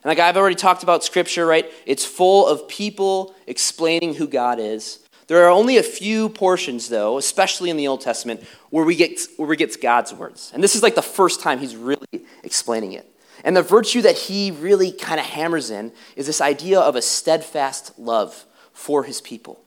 And 0.03 0.09
like 0.09 0.19
I've 0.19 0.37
already 0.37 0.55
talked 0.55 0.83
about 0.83 1.03
scripture, 1.03 1.45
right? 1.45 1.69
It's 1.85 2.05
full 2.05 2.47
of 2.47 2.67
people 2.67 3.35
explaining 3.47 4.15
who 4.15 4.27
God 4.27 4.59
is. 4.59 4.99
There 5.27 5.45
are 5.45 5.49
only 5.49 5.77
a 5.77 5.83
few 5.83 6.29
portions, 6.29 6.89
though, 6.89 7.17
especially 7.17 7.69
in 7.69 7.77
the 7.77 7.87
Old 7.87 8.01
Testament, 8.01 8.43
where 8.69 8.83
we 8.83 8.95
get, 8.95 9.19
where 9.37 9.47
we 9.47 9.55
get 9.55 9.81
God's 9.81 10.13
words. 10.13 10.51
And 10.53 10.63
this 10.63 10.75
is 10.75 10.83
like 10.83 10.95
the 10.95 11.01
first 11.01 11.41
time 11.41 11.59
he's 11.59 11.75
really 11.75 12.25
explaining 12.43 12.93
it. 12.93 13.09
And 13.43 13.57
the 13.57 13.61
virtue 13.61 14.01
that 14.01 14.17
he 14.17 14.51
really 14.51 14.91
kind 14.91 15.19
of 15.19 15.25
hammers 15.25 15.69
in 15.69 15.91
is 16.15 16.27
this 16.27 16.41
idea 16.41 16.79
of 16.79 16.95
a 16.95 17.01
steadfast 17.01 17.97
love 17.99 18.45
for 18.71 19.03
his 19.03 19.21
people. 19.21 19.59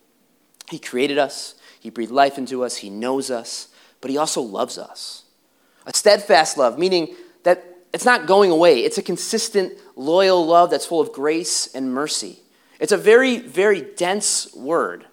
He 0.71 0.79
created 0.79 1.19
us, 1.19 1.55
he 1.79 1.91
breathed 1.91 2.11
life 2.11 2.39
into 2.39 2.65
us, 2.65 2.77
he 2.77 2.91
knows 2.91 3.31
us, 3.31 3.69
but 4.01 4.11
he 4.11 4.17
also 4.17 4.41
loves 4.41 4.79
us. 4.79 5.25
A 5.87 5.95
steadfast 5.95 6.57
love, 6.57 6.79
meaning 6.79 7.15
that 7.45 7.65
it's 7.93 8.05
not 8.05 8.27
going 8.27 8.51
away. 8.51 8.81
It's 8.81 8.99
a 8.99 9.03
consistent, 9.03 9.75
loyal 9.95 10.45
love 10.45 10.71
that's 10.71 10.87
full 10.87 11.01
of 11.01 11.13
grace 11.13 11.73
and 11.75 11.93
mercy. 11.93 12.41
It's 12.81 12.93
a 12.93 12.97
very, 12.97 13.39
very 13.39 13.81
dense 13.81 14.53
word 14.55 15.07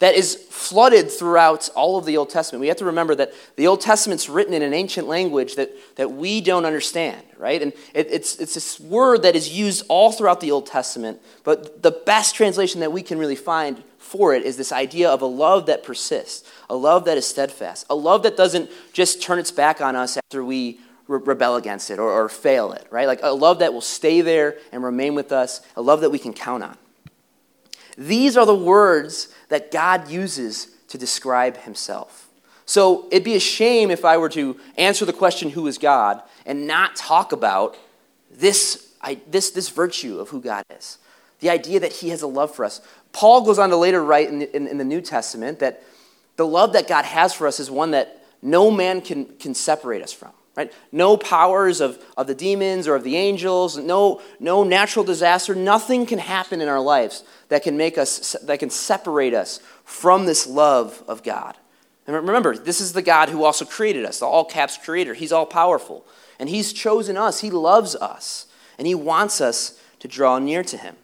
that 0.00 0.14
is 0.14 0.34
flooded 0.34 1.10
throughout 1.10 1.68
all 1.74 1.96
of 1.96 2.06
the 2.06 2.16
Old 2.16 2.30
Testament. 2.30 2.60
We 2.60 2.68
have 2.68 2.78
to 2.78 2.86
remember 2.86 3.14
that 3.14 3.32
the 3.56 3.66
Old 3.66 3.80
Testament's 3.82 4.28
written 4.28 4.54
in 4.54 4.62
an 4.62 4.74
ancient 4.74 5.06
language 5.06 5.54
that, 5.54 5.70
that 5.96 6.12
we 6.12 6.40
don't 6.40 6.64
understand, 6.64 7.22
right? 7.38 7.62
And 7.62 7.72
it, 7.94 8.08
it's, 8.10 8.36
it's 8.36 8.54
this 8.54 8.80
word 8.80 9.22
that 9.22 9.36
is 9.36 9.50
used 9.50 9.84
all 9.88 10.10
throughout 10.10 10.40
the 10.40 10.50
Old 10.50 10.66
Testament, 10.66 11.20
but 11.44 11.82
the 11.82 11.90
best 11.90 12.34
translation 12.34 12.80
that 12.80 12.92
we 12.92 13.02
can 13.02 13.18
really 13.18 13.36
find 13.36 13.82
for 13.98 14.34
it 14.34 14.42
is 14.42 14.56
this 14.56 14.72
idea 14.72 15.08
of 15.10 15.20
a 15.20 15.26
love 15.26 15.66
that 15.66 15.84
persists, 15.84 16.50
a 16.70 16.74
love 16.74 17.04
that 17.04 17.18
is 17.18 17.26
steadfast, 17.26 17.86
a 17.90 17.94
love 17.94 18.22
that 18.22 18.36
doesn't 18.36 18.70
just 18.94 19.22
turn 19.22 19.38
its 19.38 19.52
back 19.52 19.82
on 19.82 19.94
us 19.94 20.16
after 20.16 20.42
we 20.42 20.80
re- 21.08 21.20
rebel 21.22 21.56
against 21.56 21.90
it 21.90 21.98
or, 21.98 22.10
or 22.10 22.28
fail 22.30 22.72
it, 22.72 22.86
right? 22.90 23.06
Like 23.06 23.20
a 23.22 23.34
love 23.34 23.58
that 23.58 23.74
will 23.74 23.82
stay 23.82 24.22
there 24.22 24.56
and 24.72 24.82
remain 24.82 25.14
with 25.14 25.30
us, 25.30 25.60
a 25.76 25.82
love 25.82 26.00
that 26.00 26.10
we 26.10 26.18
can 26.18 26.32
count 26.32 26.62
on. 26.62 26.78
These 28.00 28.38
are 28.38 28.46
the 28.46 28.54
words 28.54 29.28
that 29.50 29.70
God 29.70 30.08
uses 30.08 30.68
to 30.88 30.96
describe 30.96 31.58
himself. 31.58 32.30
So 32.64 33.06
it'd 33.10 33.24
be 33.24 33.34
a 33.34 33.40
shame 33.40 33.90
if 33.90 34.06
I 34.06 34.16
were 34.16 34.30
to 34.30 34.58
answer 34.78 35.04
the 35.04 35.12
question, 35.12 35.50
Who 35.50 35.66
is 35.66 35.76
God? 35.76 36.22
and 36.46 36.66
not 36.66 36.96
talk 36.96 37.32
about 37.32 37.76
this, 38.30 38.94
I, 39.02 39.20
this, 39.30 39.50
this 39.50 39.68
virtue 39.68 40.18
of 40.18 40.30
who 40.30 40.40
God 40.40 40.64
is. 40.74 40.96
The 41.40 41.50
idea 41.50 41.78
that 41.80 41.92
He 41.92 42.08
has 42.08 42.22
a 42.22 42.26
love 42.26 42.54
for 42.54 42.64
us. 42.64 42.80
Paul 43.12 43.42
goes 43.44 43.58
on 43.58 43.68
to 43.68 43.76
later 43.76 44.02
write 44.02 44.30
in 44.30 44.38
the, 44.38 44.56
in, 44.56 44.66
in 44.66 44.78
the 44.78 44.84
New 44.84 45.02
Testament 45.02 45.58
that 45.58 45.82
the 46.36 46.46
love 46.46 46.72
that 46.72 46.88
God 46.88 47.04
has 47.04 47.34
for 47.34 47.46
us 47.46 47.60
is 47.60 47.70
one 47.70 47.90
that 47.90 48.24
no 48.40 48.70
man 48.70 49.02
can, 49.02 49.26
can 49.36 49.54
separate 49.54 50.02
us 50.02 50.12
from. 50.12 50.32
Right? 50.56 50.72
No 50.90 51.16
powers 51.16 51.80
of, 51.80 52.02
of 52.16 52.26
the 52.26 52.34
demons 52.34 52.88
or 52.88 52.96
of 52.96 53.04
the 53.04 53.16
angels, 53.16 53.78
no, 53.78 54.20
no 54.40 54.64
natural 54.64 55.04
disaster, 55.04 55.54
nothing 55.54 56.06
can 56.06 56.18
happen 56.18 56.60
in 56.60 56.68
our 56.68 56.80
lives 56.80 57.22
that 57.48 57.62
can 57.62 57.76
make 57.76 57.96
us 57.96 58.36
that 58.42 58.58
can 58.58 58.68
separate 58.68 59.32
us 59.32 59.60
from 59.84 60.26
this 60.26 60.46
love 60.46 61.02
of 61.06 61.22
God. 61.22 61.56
And 62.06 62.16
remember, 62.16 62.56
this 62.56 62.80
is 62.80 62.92
the 62.92 63.02
God 63.02 63.28
who 63.28 63.44
also 63.44 63.64
created 63.64 64.04
us, 64.04 64.18
the 64.18 64.26
all 64.26 64.44
caps 64.44 64.76
creator. 64.76 65.14
He's 65.14 65.30
all 65.30 65.46
powerful. 65.46 66.04
And 66.40 66.48
he's 66.48 66.72
chosen 66.72 67.16
us. 67.16 67.40
He 67.40 67.50
loves 67.50 67.94
us. 67.94 68.46
And 68.78 68.86
he 68.86 68.94
wants 68.94 69.40
us 69.40 69.80
to 70.00 70.08
draw 70.08 70.38
near 70.38 70.64
to 70.64 70.76
him. 70.76 70.96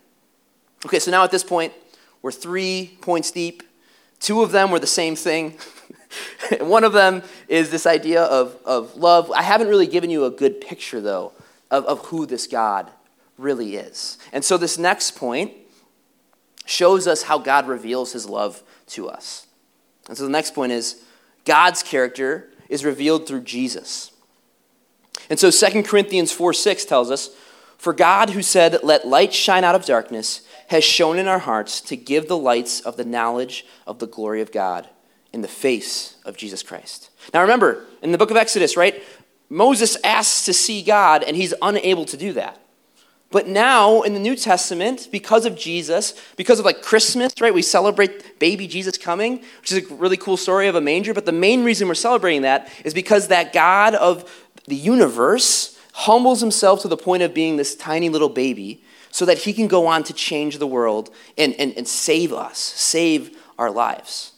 Okay, 0.85 0.99
so 0.99 1.11
now 1.11 1.23
at 1.23 1.31
this 1.31 1.45
point, 1.45 1.73
we're 2.23 2.33
three 2.33 2.99
points 3.01 3.31
deep. 3.31 3.63
Two 4.19 4.43
of 4.43 4.51
them 4.51 4.71
were 4.71 4.81
the 4.81 4.87
same 4.87 5.15
thing. 5.15 5.59
One 6.61 6.85
of 6.85 6.93
them 6.93 7.23
is 7.49 7.71
this 7.71 7.87
idea 7.87 8.23
of, 8.23 8.57
of 8.65 8.97
love. 8.97 9.31
I 9.31 9.43
haven't 9.43 9.69
really 9.69 9.87
given 9.87 10.11
you 10.11 10.25
a 10.25 10.31
good 10.31 10.61
picture, 10.61 11.01
though, 11.01 11.33
of, 11.71 11.85
of 11.87 12.07
who 12.07 12.27
this 12.27 12.47
God 12.47 12.91
really 13.39 13.77
is. 13.77 14.19
And 14.33 14.45
so 14.45 14.57
this 14.57 14.79
next 14.79 15.17
point 15.17 15.53
shows 16.65 17.07
us 17.07 17.25
how 17.25 17.39
God 17.39 17.69
reveals 17.69 18.13
his 18.13 18.29
love 18.29 18.63
to 18.89 19.09
us. 19.09 19.47
And 20.09 20.17
so 20.17 20.25
the 20.25 20.31
next 20.31 20.55
point 20.55 20.73
is 20.73 21.03
God's 21.45 21.83
character 21.83 22.51
is 22.69 22.85
revealed 22.85 23.27
through 23.27 23.43
Jesus. 23.43 24.13
And 25.29 25.39
so 25.39 25.51
2 25.51 25.83
Corinthians 25.83 26.33
4 26.33 26.53
6 26.53 26.85
tells 26.85 27.11
us, 27.11 27.31
For 27.79 27.93
God 27.93 28.31
who 28.31 28.43
said, 28.43 28.83
Let 28.83 29.07
light 29.07 29.33
shine 29.33 29.65
out 29.65 29.75
of 29.75 29.85
darkness, 29.85 30.43
has 30.69 30.85
shone 30.85 31.19
in 31.19 31.29
our 31.29 31.41
hearts 31.41 31.81
to 31.83 31.97
give 31.97 32.29
the 32.29 32.37
lights 32.37 32.81
of 32.81 32.97
the 32.97 33.05
knowledge 33.05 33.65
of 33.87 33.99
the 33.99 34.07
glory 34.07 34.41
of 34.41 34.53
God 34.53 34.89
in 35.37 35.43
the 35.43 35.49
face 35.49 36.17
of 36.25 36.35
Jesus 36.35 36.63
Christ. 36.63 37.11
Now 37.35 37.43
remember, 37.43 37.85
in 38.01 38.11
the 38.11 38.17
book 38.17 38.31
of 38.31 38.39
Exodus, 38.39 38.75
right? 38.75 39.05
Moses 39.51 39.99
asks 40.03 40.47
to 40.47 40.55
see 40.55 40.81
God, 40.83 41.23
and 41.23 41.37
he's 41.37 41.53
unable 41.61 42.07
to 42.07 42.17
do 42.17 42.33
that. 42.33 42.59
But 43.31 43.47
now 43.47 44.01
in 44.01 44.15
the 44.15 44.19
New 44.19 44.35
Testament, 44.35 45.09
because 45.13 45.45
of 45.45 45.55
Jesus, 45.55 46.15
because 46.37 46.59
of 46.59 46.65
like 46.65 46.81
Christmas, 46.81 47.35
right? 47.39 47.53
We 47.53 47.61
celebrate 47.61 48.39
baby 48.39 48.67
Jesus 48.67 48.97
coming, 48.97 49.45
which 49.61 49.73
is 49.73 49.91
a 49.91 49.95
really 49.97 50.17
cool 50.17 50.39
story 50.39 50.69
of 50.69 50.75
a 50.75 50.81
manger. 50.81 51.13
But 51.13 51.27
the 51.27 51.33
main 51.33 51.65
reason 51.65 51.87
we're 51.87 51.95
celebrating 51.95 52.43
that 52.43 52.73
is 52.83 52.95
because 52.95 53.29
that 53.29 53.53
God 53.53 53.95
of 53.95 54.49
the 54.65 54.75
universe 54.75 55.79
humbles 55.93 56.41
himself 56.41 56.81
to 56.81 56.89
the 56.89 56.97
point 56.97 57.23
of 57.23 57.35
being 57.35 57.59
this 57.59 57.77
tiny 57.77 58.09
little 58.09 58.31
baby 58.31 58.83
so 59.11 59.27
that 59.27 59.37
he 59.37 59.53
can 59.53 59.69
go 59.69 59.87
on 59.87 60.03
to 60.05 60.15
change 60.15 60.57
the 60.57 60.67
world 60.67 61.11
and, 61.37 61.53
and, 61.57 61.77
and 61.77 61.87
save 61.87 62.33
us, 62.33 62.57
save 62.57 63.37
our 63.59 63.71
lives. 63.71 64.33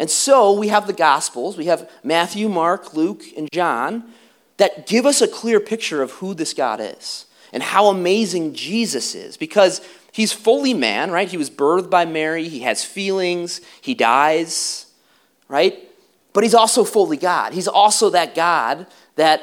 And 0.00 0.10
so 0.10 0.50
we 0.50 0.68
have 0.68 0.86
the 0.86 0.94
Gospels, 0.94 1.58
we 1.58 1.66
have 1.66 1.88
Matthew, 2.02 2.48
Mark, 2.48 2.94
Luke, 2.94 3.22
and 3.36 3.50
John 3.52 4.10
that 4.56 4.86
give 4.86 5.04
us 5.04 5.20
a 5.20 5.28
clear 5.28 5.60
picture 5.60 6.02
of 6.02 6.12
who 6.12 6.32
this 6.32 6.54
God 6.54 6.80
is 6.80 7.26
and 7.52 7.62
how 7.62 7.88
amazing 7.88 8.54
Jesus 8.54 9.14
is 9.14 9.36
because 9.36 9.82
he's 10.10 10.32
fully 10.32 10.72
man, 10.72 11.10
right? 11.10 11.28
He 11.28 11.36
was 11.36 11.50
birthed 11.50 11.90
by 11.90 12.06
Mary, 12.06 12.48
he 12.48 12.60
has 12.60 12.82
feelings, 12.82 13.60
he 13.82 13.94
dies, 13.94 14.86
right? 15.48 15.78
But 16.32 16.44
he's 16.44 16.54
also 16.54 16.82
fully 16.82 17.18
God. 17.18 17.52
He's 17.52 17.68
also 17.68 18.08
that 18.08 18.34
God 18.34 18.86
that 19.16 19.42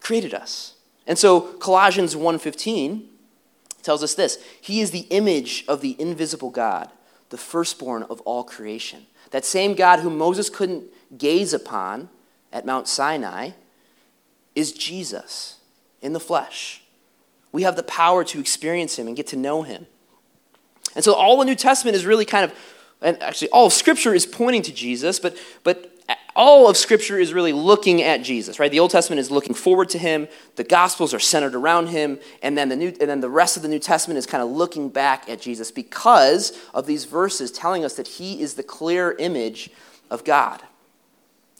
created 0.00 0.34
us. 0.34 0.74
And 1.06 1.16
so 1.16 1.40
Colossians 1.40 2.16
1:15 2.16 3.08
tells 3.82 4.02
us 4.02 4.14
this, 4.14 4.38
he 4.60 4.80
is 4.80 4.90
the 4.90 5.06
image 5.10 5.64
of 5.68 5.80
the 5.80 5.94
invisible 6.00 6.50
God, 6.50 6.90
the 7.30 7.38
firstborn 7.38 8.02
of 8.02 8.20
all 8.22 8.42
creation. 8.42 9.06
That 9.32 9.44
same 9.44 9.74
God 9.74 9.98
whom 9.98 10.16
Moses 10.16 10.48
couldn't 10.48 10.84
gaze 11.18 11.52
upon 11.52 12.08
at 12.52 12.64
Mount 12.64 12.86
Sinai 12.86 13.50
is 14.54 14.72
Jesus 14.72 15.58
in 16.00 16.12
the 16.12 16.20
flesh. 16.20 16.82
We 17.50 17.62
have 17.62 17.76
the 17.76 17.82
power 17.82 18.24
to 18.24 18.40
experience 18.40 18.98
him 18.98 19.06
and 19.06 19.16
get 19.16 19.26
to 19.28 19.36
know 19.36 19.62
him. 19.62 19.86
And 20.94 21.04
so 21.04 21.14
all 21.14 21.38
the 21.38 21.44
New 21.44 21.54
Testament 21.54 21.96
is 21.96 22.06
really 22.06 22.24
kind 22.24 22.44
of, 22.44 22.56
and 23.00 23.22
actually 23.22 23.48
all 23.48 23.66
of 23.66 23.72
Scripture 23.72 24.14
is 24.14 24.26
pointing 24.26 24.62
to 24.62 24.72
Jesus, 24.72 25.18
but, 25.18 25.36
but 25.64 25.91
all 26.34 26.68
of 26.68 26.76
Scripture 26.76 27.18
is 27.18 27.34
really 27.34 27.52
looking 27.52 28.02
at 28.02 28.22
Jesus, 28.22 28.58
right? 28.58 28.70
The 28.70 28.80
Old 28.80 28.90
Testament 28.90 29.20
is 29.20 29.30
looking 29.30 29.54
forward 29.54 29.88
to 29.90 29.98
him. 29.98 30.28
The 30.56 30.64
Gospels 30.64 31.12
are 31.12 31.18
centered 31.18 31.54
around 31.54 31.88
him, 31.88 32.18
and 32.42 32.56
then 32.56 32.68
the 32.68 32.76
New, 32.76 32.88
and 32.88 33.10
then 33.10 33.20
the 33.20 33.28
rest 33.28 33.56
of 33.56 33.62
the 33.62 33.68
New 33.68 33.78
Testament 33.78 34.18
is 34.18 34.26
kind 34.26 34.42
of 34.42 34.50
looking 34.50 34.88
back 34.88 35.28
at 35.28 35.40
Jesus 35.40 35.70
because 35.70 36.58
of 36.72 36.86
these 36.86 37.04
verses 37.04 37.52
telling 37.52 37.84
us 37.84 37.94
that 37.94 38.08
he 38.08 38.40
is 38.40 38.54
the 38.54 38.62
clear 38.62 39.12
image 39.18 39.70
of 40.10 40.24
God. 40.24 40.62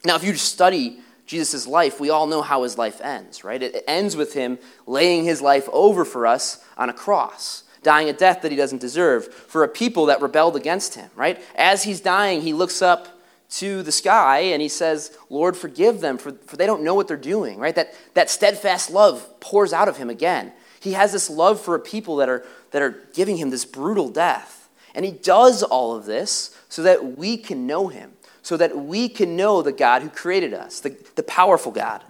Now, 0.04 0.16
if 0.16 0.24
you 0.24 0.34
study 0.34 0.98
Jesus' 1.26 1.66
life, 1.66 2.00
we 2.00 2.10
all 2.10 2.26
know 2.26 2.42
how 2.42 2.62
his 2.62 2.76
life 2.76 3.00
ends, 3.00 3.44
right? 3.44 3.62
It 3.62 3.84
ends 3.86 4.16
with 4.16 4.34
him 4.34 4.58
laying 4.86 5.24
his 5.24 5.40
life 5.40 5.68
over 5.72 6.04
for 6.04 6.26
us 6.26 6.64
on 6.76 6.90
a 6.90 6.94
cross, 6.94 7.64
dying 7.82 8.08
a 8.08 8.12
death 8.12 8.42
that 8.42 8.50
he 8.50 8.56
doesn't 8.56 8.80
deserve 8.80 9.32
for 9.32 9.64
a 9.64 9.68
people 9.68 10.06
that 10.06 10.20
rebelled 10.20 10.56
against 10.56 10.94
him, 10.94 11.10
right? 11.14 11.42
As 11.54 11.84
he's 11.84 12.00
dying, 12.00 12.40
he 12.40 12.52
looks 12.52 12.82
up 12.82 13.21
to 13.52 13.82
the 13.82 13.92
sky 13.92 14.38
and 14.38 14.62
he 14.62 14.68
says, 14.68 15.16
Lord, 15.28 15.56
forgive 15.56 16.00
them, 16.00 16.16
for, 16.16 16.32
for 16.32 16.56
they 16.56 16.66
don't 16.66 16.82
know 16.82 16.94
what 16.94 17.06
they're 17.06 17.16
doing, 17.16 17.58
right? 17.58 17.74
That, 17.74 17.94
that 18.14 18.30
steadfast 18.30 18.90
love 18.90 19.40
pours 19.40 19.72
out 19.72 19.88
of 19.88 19.98
him 19.98 20.08
again. 20.08 20.52
He 20.80 20.92
has 20.92 21.12
this 21.12 21.28
love 21.28 21.60
for 21.60 21.74
a 21.74 21.80
people 21.80 22.16
that 22.16 22.28
are, 22.28 22.44
that 22.70 22.82
are 22.82 23.02
giving 23.12 23.36
him 23.36 23.50
this 23.50 23.64
brutal 23.64 24.08
death. 24.08 24.70
And 24.94 25.04
he 25.04 25.12
does 25.12 25.62
all 25.62 25.94
of 25.94 26.06
this 26.06 26.56
so 26.68 26.82
that 26.82 27.18
we 27.18 27.36
can 27.36 27.66
know 27.66 27.88
him, 27.88 28.12
so 28.42 28.56
that 28.56 28.76
we 28.76 29.08
can 29.08 29.36
know 29.36 29.60
the 29.60 29.72
God 29.72 30.02
who 30.02 30.08
created 30.08 30.54
us, 30.54 30.80
the, 30.80 30.96
the 31.14 31.22
powerful 31.22 31.72
God. 31.72 32.02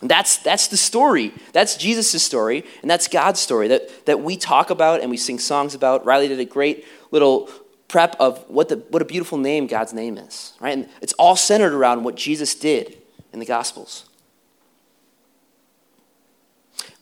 And 0.00 0.10
that's, 0.10 0.38
that's 0.38 0.66
the 0.66 0.76
story. 0.76 1.32
That's 1.52 1.76
Jesus' 1.76 2.22
story, 2.22 2.64
and 2.82 2.90
that's 2.90 3.08
God's 3.08 3.40
story 3.40 3.68
that, 3.68 4.06
that 4.06 4.20
we 4.20 4.36
talk 4.36 4.70
about 4.70 5.00
and 5.00 5.10
we 5.10 5.16
sing 5.16 5.38
songs 5.38 5.74
about. 5.74 6.04
Riley 6.04 6.28
did 6.28 6.40
a 6.40 6.44
great 6.44 6.84
little 7.10 7.48
prep 7.88 8.14
of 8.20 8.44
what, 8.48 8.68
the, 8.68 8.76
what 8.90 9.02
a 9.02 9.06
beautiful 9.06 9.38
name 9.38 9.66
God's 9.66 9.92
name 9.92 10.18
is, 10.18 10.52
right? 10.60 10.76
And 10.76 10.88
it's 11.00 11.14
all 11.14 11.36
centered 11.36 11.72
around 11.72 12.04
what 12.04 12.14
Jesus 12.14 12.54
did 12.54 12.98
in 13.32 13.40
the 13.40 13.46
Gospels. 13.46 14.04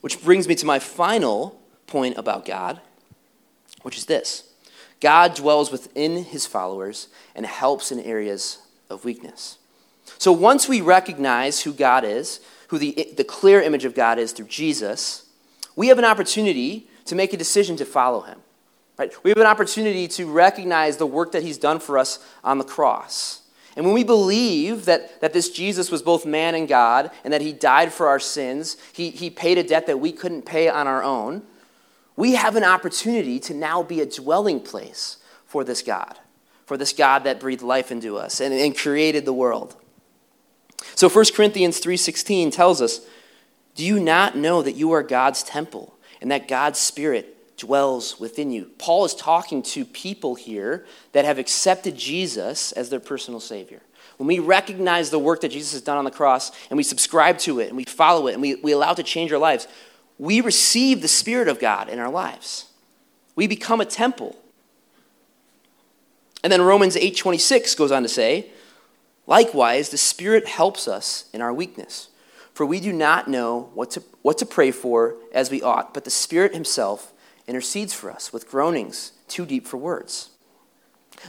Which 0.00 0.22
brings 0.22 0.46
me 0.46 0.54
to 0.54 0.66
my 0.66 0.78
final 0.78 1.60
point 1.86 2.16
about 2.16 2.46
God, 2.46 2.80
which 3.82 3.98
is 3.98 4.06
this 4.06 4.44
God 5.00 5.34
dwells 5.34 5.70
within 5.70 6.24
his 6.24 6.46
followers 6.46 7.08
and 7.34 7.44
helps 7.44 7.90
in 7.90 8.00
areas 8.00 8.58
of 8.88 9.04
weakness. 9.04 9.58
So 10.18 10.32
once 10.32 10.68
we 10.68 10.80
recognize 10.80 11.62
who 11.62 11.72
God 11.72 12.04
is, 12.04 12.40
who 12.68 12.78
the, 12.78 13.12
the 13.16 13.24
clear 13.24 13.60
image 13.60 13.84
of 13.84 13.94
God 13.94 14.18
is 14.18 14.32
through 14.32 14.46
Jesus, 14.46 15.26
we 15.74 15.88
have 15.88 15.98
an 15.98 16.04
opportunity 16.04 16.88
to 17.04 17.14
make 17.14 17.32
a 17.32 17.36
decision 17.36 17.76
to 17.76 17.84
follow 17.84 18.22
him. 18.22 18.40
Right? 18.98 19.12
We 19.22 19.30
have 19.30 19.38
an 19.38 19.46
opportunity 19.46 20.08
to 20.08 20.26
recognize 20.26 20.96
the 20.96 21.06
work 21.06 21.32
that 21.32 21.42
he's 21.42 21.58
done 21.58 21.80
for 21.80 21.98
us 21.98 22.18
on 22.42 22.58
the 22.58 22.64
cross. 22.64 23.42
And 23.76 23.84
when 23.84 23.94
we 23.94 24.04
believe 24.04 24.86
that, 24.86 25.20
that 25.20 25.34
this 25.34 25.50
Jesus 25.50 25.90
was 25.90 26.00
both 26.00 26.24
man 26.24 26.54
and 26.54 26.66
God 26.66 27.10
and 27.22 27.32
that 27.32 27.42
he 27.42 27.52
died 27.52 27.92
for 27.92 28.08
our 28.08 28.18
sins, 28.18 28.78
he, 28.94 29.10
he 29.10 29.28
paid 29.28 29.58
a 29.58 29.62
debt 29.62 29.86
that 29.86 30.00
we 30.00 30.12
couldn't 30.12 30.42
pay 30.46 30.68
on 30.68 30.86
our 30.86 31.02
own, 31.02 31.42
we 32.16 32.34
have 32.36 32.56
an 32.56 32.64
opportunity 32.64 33.38
to 33.40 33.52
now 33.52 33.82
be 33.82 34.00
a 34.00 34.06
dwelling 34.06 34.60
place 34.60 35.18
for 35.44 35.62
this 35.62 35.82
God, 35.82 36.18
for 36.64 36.78
this 36.78 36.94
God 36.94 37.24
that 37.24 37.38
breathed 37.38 37.62
life 37.62 37.92
into 37.92 38.16
us 38.16 38.40
and, 38.40 38.54
and 38.54 38.76
created 38.76 39.26
the 39.26 39.34
world. 39.34 39.76
So 40.94 41.10
1 41.10 41.26
Corinthians 41.34 41.78
3:16 41.78 42.50
tells 42.50 42.80
us, 42.80 43.00
"Do 43.74 43.84
you 43.84 44.00
not 44.00 44.36
know 44.36 44.62
that 44.62 44.72
you 44.72 44.92
are 44.92 45.02
God's 45.02 45.42
temple 45.42 45.94
and 46.22 46.30
that 46.30 46.48
God's 46.48 46.78
spirit 46.78 47.35
dwells 47.56 48.20
within 48.20 48.50
you. 48.50 48.70
Paul 48.78 49.04
is 49.04 49.14
talking 49.14 49.62
to 49.62 49.84
people 49.84 50.34
here 50.34 50.86
that 51.12 51.24
have 51.24 51.38
accepted 51.38 51.96
Jesus 51.96 52.72
as 52.72 52.90
their 52.90 53.00
personal 53.00 53.40
Savior. 53.40 53.80
When 54.18 54.26
we 54.26 54.38
recognize 54.38 55.10
the 55.10 55.18
work 55.18 55.42
that 55.42 55.50
Jesus 55.50 55.72
has 55.72 55.82
done 55.82 55.98
on 55.98 56.04
the 56.04 56.10
cross 56.10 56.50
and 56.70 56.76
we 56.76 56.82
subscribe 56.82 57.38
to 57.40 57.60
it 57.60 57.68
and 57.68 57.76
we 57.76 57.84
follow 57.84 58.28
it 58.28 58.32
and 58.32 58.42
we, 58.42 58.54
we 58.56 58.72
allow 58.72 58.92
it 58.92 58.96
to 58.96 59.02
change 59.02 59.32
our 59.32 59.38
lives, 59.38 59.68
we 60.18 60.40
receive 60.40 61.02
the 61.02 61.08
Spirit 61.08 61.48
of 61.48 61.58
God 61.58 61.88
in 61.88 61.98
our 61.98 62.10
lives. 62.10 62.66
We 63.34 63.46
become 63.46 63.80
a 63.80 63.84
temple. 63.84 64.36
And 66.42 66.52
then 66.52 66.62
Romans 66.62 66.96
8:26 66.96 67.76
goes 67.76 67.92
on 67.92 68.02
to 68.02 68.08
say, 68.08 68.50
likewise, 69.26 69.90
the 69.90 69.98
Spirit 69.98 70.46
helps 70.46 70.88
us 70.88 71.26
in 71.32 71.42
our 71.42 71.52
weakness. 71.52 72.08
For 72.54 72.64
we 72.64 72.80
do 72.80 72.92
not 72.92 73.28
know 73.28 73.70
what 73.74 73.90
to, 73.92 74.02
what 74.22 74.38
to 74.38 74.46
pray 74.46 74.70
for 74.70 75.16
as 75.32 75.50
we 75.50 75.60
ought, 75.60 75.92
but 75.92 76.04
the 76.04 76.10
Spirit 76.10 76.54
Himself 76.54 77.12
intercedes 77.46 77.92
for 77.92 78.10
us 78.10 78.32
with 78.32 78.48
groanings 78.48 79.12
too 79.28 79.46
deep 79.46 79.66
for 79.66 79.76
words. 79.76 80.30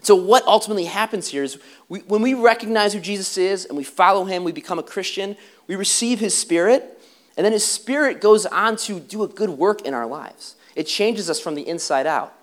So, 0.02 0.16
what 0.16 0.46
ultimately 0.46 0.86
happens 0.86 1.30
here 1.30 1.44
is 1.44 1.60
we, 1.90 2.00
when 2.02 2.22
we 2.22 2.34
recognize 2.34 2.94
who 2.94 3.00
Jesus 3.00 3.38
is 3.38 3.66
and 3.66 3.78
we 3.78 3.84
follow 3.84 4.26
him, 4.26 4.44
we 4.44 4.52
become 4.52 4.80
a 4.80 4.84
Christian, 4.84 5.38
we 5.68 5.76
receive 5.76 6.20
his 6.20 6.36
spirit, 6.36 7.00
and 7.38 7.46
then 7.46 7.54
his 7.54 7.66
spirit 7.66 8.20
goes 8.20 8.46
on 8.46 8.76
to 8.78 9.00
do 9.00 9.24
a 9.24 9.28
good 9.28 9.52
work 9.52 9.82
in 9.82 9.94
our 9.94 10.06
lives. 10.06 10.56
It 10.76 10.84
changes 10.84 11.30
us 11.30 11.40
from 11.40 11.56
the 11.56 11.68
inside 11.68 12.06
out. 12.06 12.34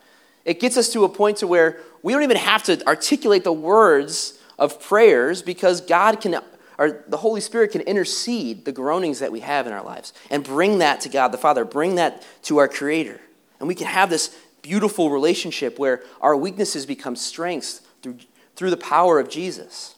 It 0.44 0.60
gets 0.60 0.76
us 0.76 0.90
to 0.92 1.04
a 1.04 1.08
point 1.08 1.38
to 1.38 1.46
where 1.46 1.80
we 2.02 2.12
don't 2.12 2.22
even 2.22 2.36
have 2.36 2.62
to 2.64 2.84
articulate 2.86 3.44
the 3.44 3.52
words 3.52 4.38
of 4.58 4.80
prayers 4.80 5.42
because 5.42 5.80
God 5.80 6.20
can, 6.20 6.40
or 6.78 7.04
the 7.08 7.16
Holy 7.16 7.40
Spirit 7.40 7.72
can 7.72 7.80
intercede 7.82 8.64
the 8.64 8.72
groanings 8.72 9.20
that 9.20 9.32
we 9.32 9.40
have 9.40 9.66
in 9.66 9.72
our 9.72 9.82
lives 9.82 10.12
and 10.30 10.44
bring 10.44 10.78
that 10.78 11.00
to 11.02 11.08
God 11.08 11.28
the 11.28 11.38
Father, 11.38 11.64
bring 11.64 11.94
that 11.96 12.24
to 12.42 12.58
our 12.58 12.68
Creator. 12.68 13.20
And 13.64 13.68
we 13.70 13.74
can 13.74 13.86
have 13.86 14.10
this 14.10 14.36
beautiful 14.60 15.08
relationship 15.08 15.78
where 15.78 16.02
our 16.20 16.36
weaknesses 16.36 16.84
become 16.84 17.16
strengths 17.16 17.80
through, 18.02 18.18
through 18.56 18.68
the 18.68 18.76
power 18.76 19.18
of 19.18 19.30
Jesus. 19.30 19.94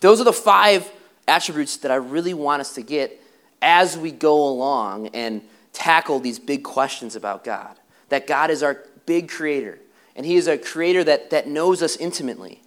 Those 0.00 0.20
are 0.20 0.24
the 0.24 0.32
five 0.32 0.90
attributes 1.28 1.76
that 1.76 1.92
I 1.92 1.94
really 1.94 2.34
want 2.34 2.58
us 2.58 2.74
to 2.74 2.82
get 2.82 3.22
as 3.62 3.96
we 3.96 4.10
go 4.10 4.48
along 4.48 5.10
and 5.14 5.42
tackle 5.72 6.18
these 6.18 6.40
big 6.40 6.64
questions 6.64 7.14
about 7.14 7.44
God. 7.44 7.76
That 8.08 8.26
God 8.26 8.50
is 8.50 8.64
our 8.64 8.82
big 9.06 9.28
creator, 9.28 9.78
and 10.16 10.26
He 10.26 10.34
is 10.34 10.48
a 10.48 10.58
creator 10.58 11.04
that, 11.04 11.30
that 11.30 11.46
knows 11.46 11.84
us 11.84 11.94
intimately, 11.98 12.62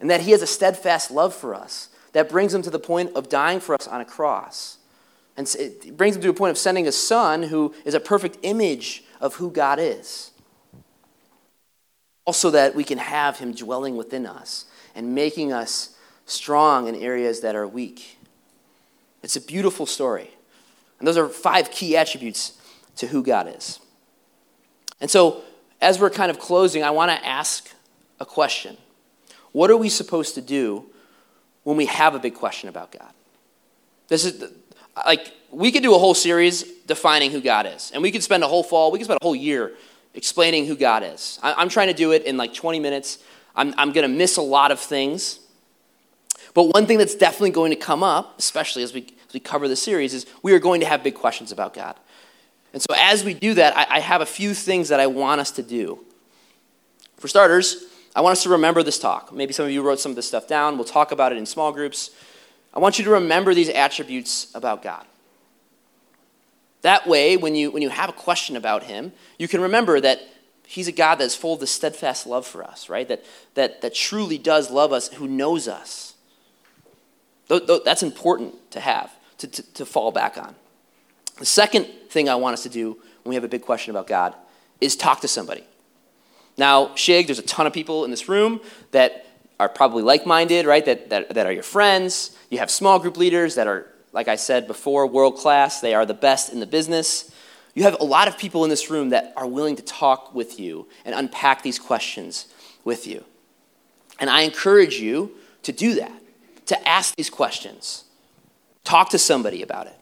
and 0.00 0.08
that 0.08 0.22
He 0.22 0.30
has 0.30 0.40
a 0.40 0.46
steadfast 0.46 1.10
love 1.10 1.34
for 1.34 1.54
us 1.54 1.90
that 2.14 2.30
brings 2.30 2.54
Him 2.54 2.62
to 2.62 2.70
the 2.70 2.78
point 2.78 3.14
of 3.14 3.28
dying 3.28 3.60
for 3.60 3.74
us 3.74 3.86
on 3.86 4.00
a 4.00 4.06
cross. 4.06 4.78
And 5.36 5.52
it 5.58 5.96
brings 5.96 6.16
Him 6.16 6.22
to 6.22 6.28
a 6.28 6.34
point 6.34 6.50
of 6.50 6.58
sending 6.58 6.86
a 6.86 6.92
Son 6.92 7.44
who 7.44 7.74
is 7.84 7.94
a 7.94 8.00
perfect 8.00 8.38
image 8.42 9.04
of 9.20 9.34
who 9.36 9.50
God 9.50 9.78
is. 9.80 10.30
Also, 12.24 12.50
that 12.50 12.74
we 12.74 12.84
can 12.84 12.98
have 12.98 13.38
Him 13.38 13.52
dwelling 13.52 13.96
within 13.96 14.26
us 14.26 14.66
and 14.94 15.14
making 15.14 15.52
us 15.52 15.96
strong 16.26 16.88
in 16.88 16.94
areas 16.94 17.40
that 17.40 17.54
are 17.54 17.66
weak. 17.66 18.18
It's 19.22 19.36
a 19.36 19.40
beautiful 19.40 19.86
story. 19.86 20.30
And 20.98 21.08
those 21.08 21.16
are 21.16 21.28
five 21.28 21.70
key 21.70 21.96
attributes 21.96 22.58
to 22.96 23.06
who 23.06 23.22
God 23.22 23.52
is. 23.54 23.80
And 25.00 25.10
so, 25.10 25.42
as 25.80 25.98
we're 25.98 26.10
kind 26.10 26.30
of 26.30 26.38
closing, 26.38 26.82
I 26.82 26.90
want 26.90 27.10
to 27.10 27.26
ask 27.26 27.70
a 28.20 28.24
question. 28.24 28.76
What 29.52 29.70
are 29.70 29.76
we 29.76 29.88
supposed 29.88 30.34
to 30.36 30.40
do 30.40 30.86
when 31.62 31.76
we 31.76 31.86
have 31.86 32.14
a 32.14 32.18
big 32.18 32.34
question 32.34 32.68
about 32.68 32.92
God? 32.92 33.12
This 34.08 34.24
is 34.24 34.50
like 35.06 35.32
we 35.50 35.72
could 35.72 35.82
do 35.82 35.94
a 35.94 35.98
whole 35.98 36.14
series 36.14 36.62
defining 36.86 37.30
who 37.30 37.40
God 37.40 37.66
is, 37.66 37.90
and 37.92 38.02
we 38.02 38.10
could 38.10 38.22
spend 38.22 38.42
a 38.42 38.48
whole 38.48 38.62
fall, 38.62 38.90
we 38.90 38.98
could 38.98 39.06
spend 39.06 39.18
a 39.20 39.24
whole 39.24 39.36
year 39.36 39.72
explaining 40.14 40.66
who 40.66 40.76
God 40.76 41.02
is. 41.02 41.38
I, 41.42 41.60
am 41.60 41.68
trying 41.68 41.88
to 41.88 41.94
do 41.94 42.12
it 42.12 42.24
in 42.24 42.36
like 42.36 42.54
20 42.54 42.78
minutes. 42.78 43.18
I'm, 43.56 43.74
I'm 43.76 43.92
going 43.92 44.08
to 44.08 44.16
miss 44.16 44.36
a 44.36 44.42
lot 44.42 44.70
of 44.70 44.80
things. 44.80 45.40
But 46.54 46.64
one 46.64 46.86
thing 46.86 46.98
that's 46.98 47.16
definitely 47.16 47.50
going 47.50 47.70
to 47.70 47.76
come 47.76 48.02
up, 48.02 48.38
especially 48.38 48.84
as 48.84 48.94
we, 48.94 49.02
as 49.28 49.34
we 49.34 49.40
cover 49.40 49.66
the 49.66 49.76
series, 49.76 50.14
is 50.14 50.26
we 50.42 50.52
are 50.52 50.60
going 50.60 50.80
to 50.80 50.86
have 50.86 51.02
big 51.02 51.14
questions 51.14 51.50
about 51.50 51.74
God. 51.74 51.96
And 52.72 52.80
so, 52.80 52.94
as 52.98 53.24
we 53.24 53.34
do 53.34 53.54
that, 53.54 53.76
I, 53.76 53.86
I 53.96 54.00
have 54.00 54.20
a 54.20 54.26
few 54.26 54.54
things 54.54 54.88
that 54.88 55.00
I 55.00 55.06
want 55.06 55.40
us 55.40 55.50
to 55.52 55.62
do. 55.62 56.04
For 57.16 57.28
starters, 57.28 57.84
I 58.14 58.20
want 58.20 58.32
us 58.32 58.42
to 58.44 58.50
remember 58.50 58.82
this 58.82 58.98
talk. 58.98 59.32
Maybe 59.32 59.52
some 59.52 59.64
of 59.64 59.72
you 59.72 59.82
wrote 59.82 59.98
some 59.98 60.10
of 60.10 60.16
this 60.16 60.28
stuff 60.28 60.46
down. 60.46 60.76
We'll 60.76 60.84
talk 60.84 61.10
about 61.10 61.32
it 61.32 61.38
in 61.38 61.46
small 61.46 61.72
groups. 61.72 62.10
I 62.74 62.80
want 62.80 62.98
you 62.98 63.04
to 63.04 63.10
remember 63.12 63.54
these 63.54 63.68
attributes 63.68 64.52
about 64.54 64.82
God. 64.82 65.06
That 66.82 67.06
way, 67.06 67.36
when 67.36 67.54
you, 67.54 67.70
when 67.70 67.82
you 67.82 67.88
have 67.88 68.10
a 68.10 68.12
question 68.12 68.56
about 68.56 68.82
Him, 68.82 69.12
you 69.38 69.48
can 69.48 69.60
remember 69.60 70.00
that 70.00 70.20
He's 70.66 70.88
a 70.88 70.92
God 70.92 71.16
that's 71.16 71.36
full 71.36 71.54
of 71.54 71.60
the 71.60 71.66
steadfast 71.66 72.26
love 72.26 72.46
for 72.46 72.64
us, 72.64 72.88
right? 72.88 73.06
That, 73.06 73.24
that, 73.54 73.80
that 73.82 73.94
truly 73.94 74.38
does 74.38 74.70
love 74.70 74.92
us, 74.92 75.08
who 75.08 75.28
knows 75.28 75.68
us. 75.68 76.14
That's 77.48 78.02
important 78.02 78.70
to 78.72 78.80
have, 78.80 79.10
to, 79.38 79.46
to, 79.46 79.62
to 79.74 79.86
fall 79.86 80.10
back 80.10 80.36
on. 80.36 80.54
The 81.38 81.46
second 81.46 81.86
thing 82.08 82.28
I 82.28 82.34
want 82.34 82.54
us 82.54 82.62
to 82.64 82.68
do 82.68 82.92
when 83.22 83.30
we 83.30 83.34
have 83.34 83.44
a 83.44 83.48
big 83.48 83.62
question 83.62 83.90
about 83.90 84.06
God 84.06 84.34
is 84.80 84.96
talk 84.96 85.20
to 85.20 85.28
somebody. 85.28 85.64
Now, 86.56 86.88
Shig, 86.88 87.26
there's 87.26 87.38
a 87.38 87.42
ton 87.42 87.66
of 87.66 87.72
people 87.72 88.04
in 88.04 88.10
this 88.10 88.28
room 88.28 88.60
that 88.92 89.26
are 89.60 89.68
probably 89.68 90.02
like 90.02 90.26
minded, 90.26 90.66
right? 90.66 90.84
That, 90.84 91.10
that, 91.10 91.34
that 91.34 91.46
are 91.46 91.52
your 91.52 91.62
friends. 91.62 92.36
You 92.50 92.58
have 92.58 92.70
small 92.70 92.98
group 92.98 93.16
leaders 93.16 93.54
that 93.54 93.66
are, 93.66 93.86
like 94.12 94.28
I 94.28 94.36
said 94.36 94.66
before, 94.66 95.06
world 95.06 95.36
class. 95.36 95.80
They 95.80 95.94
are 95.94 96.06
the 96.06 96.14
best 96.14 96.52
in 96.52 96.60
the 96.60 96.66
business. 96.66 97.30
You 97.74 97.82
have 97.84 97.96
a 98.00 98.04
lot 98.04 98.28
of 98.28 98.38
people 98.38 98.64
in 98.64 98.70
this 98.70 98.90
room 98.90 99.10
that 99.10 99.32
are 99.36 99.46
willing 99.46 99.76
to 99.76 99.82
talk 99.82 100.34
with 100.34 100.60
you 100.60 100.88
and 101.04 101.14
unpack 101.14 101.62
these 101.62 101.78
questions 101.78 102.46
with 102.84 103.06
you. 103.06 103.24
And 104.20 104.30
I 104.30 104.42
encourage 104.42 104.96
you 105.00 105.32
to 105.62 105.72
do 105.72 105.94
that, 105.94 106.22
to 106.66 106.88
ask 106.88 107.16
these 107.16 107.30
questions. 107.30 108.04
Talk 108.84 109.10
to 109.10 109.18
somebody 109.18 109.62
about 109.62 109.86
it. 109.86 109.98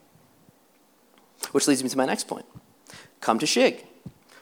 Which 1.52 1.66
leads 1.66 1.82
me 1.82 1.88
to 1.88 1.96
my 1.96 2.06
next 2.06 2.28
point 2.28 2.46
come 3.20 3.38
to 3.38 3.46
Shig, 3.46 3.84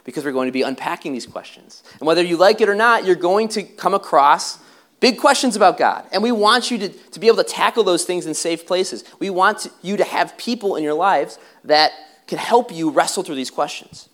because 0.04 0.24
we're 0.24 0.32
going 0.32 0.48
to 0.48 0.52
be 0.52 0.62
unpacking 0.62 1.12
these 1.12 1.26
questions. 1.26 1.82
And 1.98 2.06
whether 2.06 2.22
you 2.22 2.38
like 2.38 2.62
it 2.62 2.68
or 2.68 2.74
not, 2.74 3.04
you're 3.04 3.14
going 3.14 3.48
to 3.48 3.62
come 3.62 3.92
across 3.92 4.58
big 5.00 5.18
questions 5.18 5.56
about 5.56 5.78
God. 5.78 6.06
And 6.12 6.22
we 6.22 6.30
want 6.30 6.70
you 6.70 6.78
to, 6.78 6.88
to 6.88 7.20
be 7.20 7.26
able 7.26 7.38
to 7.38 7.44
tackle 7.44 7.82
those 7.82 8.04
things 8.04 8.26
in 8.26 8.34
safe 8.34 8.66
places. 8.66 9.04
We 9.18 9.30
want 9.30 9.66
you 9.82 9.96
to 9.96 10.04
have 10.04 10.36
people 10.36 10.76
in 10.76 10.84
your 10.84 10.94
lives 10.94 11.38
that 11.64 11.92
can 12.26 12.38
help 12.38 12.72
you 12.72 12.90
wrestle 12.90 13.22
through 13.22 13.34
these 13.34 13.50
questions. 13.50 14.08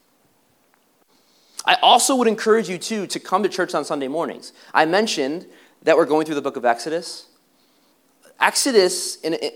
I 1.66 1.77
also 1.83 2.14
would 2.16 2.29
encourage 2.29 2.68
you, 2.68 2.79
too, 2.79 3.07
to 3.09 3.18
come 3.18 3.42
to 3.42 3.49
church 3.49 3.75
on 3.75 3.85
Sunday 3.85 4.09
mornings. 4.09 4.53
I 4.72 4.87
mentioned 4.87 5.46
that 5.83 5.96
we're 5.96 6.07
going 6.07 6.25
through 6.25 6.37
the 6.37 6.42
book 6.42 6.57
of 6.57 6.64
Exodus. 6.64 7.27
Exodus, 8.40 9.16
in, 9.16 9.35
in, 9.35 9.53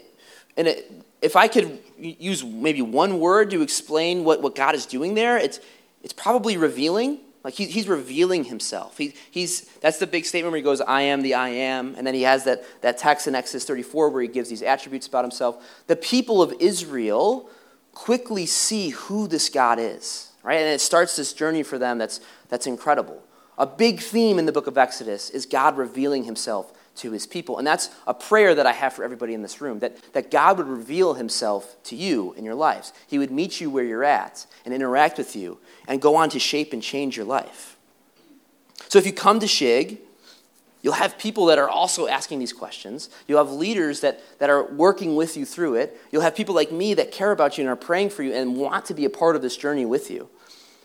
in 0.56 0.74
if 1.22 1.36
I 1.36 1.48
could 1.48 1.78
use 1.98 2.44
maybe 2.44 2.82
one 2.82 3.20
word 3.20 3.50
to 3.50 3.62
explain 3.62 4.24
what, 4.24 4.42
what 4.42 4.54
God 4.54 4.74
is 4.74 4.86
doing 4.86 5.14
there, 5.14 5.38
it's, 5.38 5.60
it's 6.02 6.12
probably 6.12 6.56
revealing. 6.56 7.20
Like 7.42 7.54
he, 7.54 7.66
he's 7.66 7.88
revealing 7.88 8.44
himself. 8.44 8.98
He, 8.98 9.14
he's, 9.30 9.62
that's 9.80 9.98
the 9.98 10.06
big 10.06 10.26
statement 10.26 10.52
where 10.52 10.58
he 10.58 10.62
goes, 10.62 10.80
I 10.80 11.02
am 11.02 11.22
the 11.22 11.34
I 11.34 11.48
am. 11.48 11.94
And 11.96 12.06
then 12.06 12.14
he 12.14 12.22
has 12.22 12.44
that, 12.44 12.64
that 12.82 12.98
text 12.98 13.26
in 13.26 13.34
Exodus 13.34 13.64
34 13.64 14.10
where 14.10 14.22
he 14.22 14.28
gives 14.28 14.50
these 14.50 14.62
attributes 14.62 15.06
about 15.06 15.24
himself. 15.24 15.82
The 15.86 15.96
people 15.96 16.42
of 16.42 16.52
Israel 16.60 17.48
quickly 17.92 18.46
see 18.46 18.90
who 18.90 19.26
this 19.26 19.48
God 19.48 19.78
is, 19.78 20.30
right? 20.42 20.58
And 20.58 20.68
it 20.68 20.80
starts 20.80 21.16
this 21.16 21.32
journey 21.32 21.62
for 21.62 21.78
them 21.78 21.98
that's, 21.98 22.20
that's 22.48 22.66
incredible. 22.66 23.22
A 23.56 23.66
big 23.66 24.00
theme 24.00 24.38
in 24.38 24.46
the 24.46 24.52
book 24.52 24.66
of 24.66 24.78
Exodus 24.78 25.30
is 25.30 25.46
God 25.46 25.76
revealing 25.76 26.24
himself 26.24 26.72
to 27.00 27.10
his 27.12 27.26
people. 27.26 27.58
And 27.58 27.66
that's 27.66 27.90
a 28.06 28.14
prayer 28.14 28.54
that 28.54 28.66
I 28.66 28.72
have 28.72 28.92
for 28.92 29.04
everybody 29.04 29.34
in 29.34 29.42
this 29.42 29.60
room 29.60 29.78
that, 29.80 30.12
that 30.12 30.30
God 30.30 30.58
would 30.58 30.68
reveal 30.68 31.14
himself 31.14 31.76
to 31.84 31.96
you 31.96 32.34
in 32.34 32.44
your 32.44 32.54
lives. 32.54 32.92
He 33.06 33.18
would 33.18 33.30
meet 33.30 33.60
you 33.60 33.70
where 33.70 33.84
you're 33.84 34.04
at 34.04 34.46
and 34.64 34.74
interact 34.74 35.18
with 35.18 35.34
you 35.34 35.58
and 35.88 36.00
go 36.00 36.16
on 36.16 36.30
to 36.30 36.38
shape 36.38 36.72
and 36.72 36.82
change 36.82 37.16
your 37.16 37.26
life. 37.26 37.76
So 38.88 38.98
if 38.98 39.06
you 39.06 39.12
come 39.12 39.40
to 39.40 39.46
Shig, 39.46 39.98
you'll 40.82 40.94
have 40.94 41.18
people 41.18 41.46
that 41.46 41.58
are 41.58 41.68
also 41.68 42.06
asking 42.06 42.38
these 42.38 42.52
questions. 42.52 43.08
You'll 43.26 43.44
have 43.44 43.52
leaders 43.52 44.00
that, 44.00 44.20
that 44.38 44.50
are 44.50 44.64
working 44.64 45.16
with 45.16 45.36
you 45.36 45.44
through 45.44 45.76
it. 45.76 45.98
You'll 46.10 46.22
have 46.22 46.36
people 46.36 46.54
like 46.54 46.70
me 46.70 46.94
that 46.94 47.12
care 47.12 47.32
about 47.32 47.56
you 47.56 47.62
and 47.62 47.70
are 47.70 47.76
praying 47.76 48.10
for 48.10 48.22
you 48.22 48.34
and 48.34 48.56
want 48.56 48.86
to 48.86 48.94
be 48.94 49.04
a 49.04 49.10
part 49.10 49.36
of 49.36 49.42
this 49.42 49.56
journey 49.56 49.86
with 49.86 50.10
you. 50.10 50.28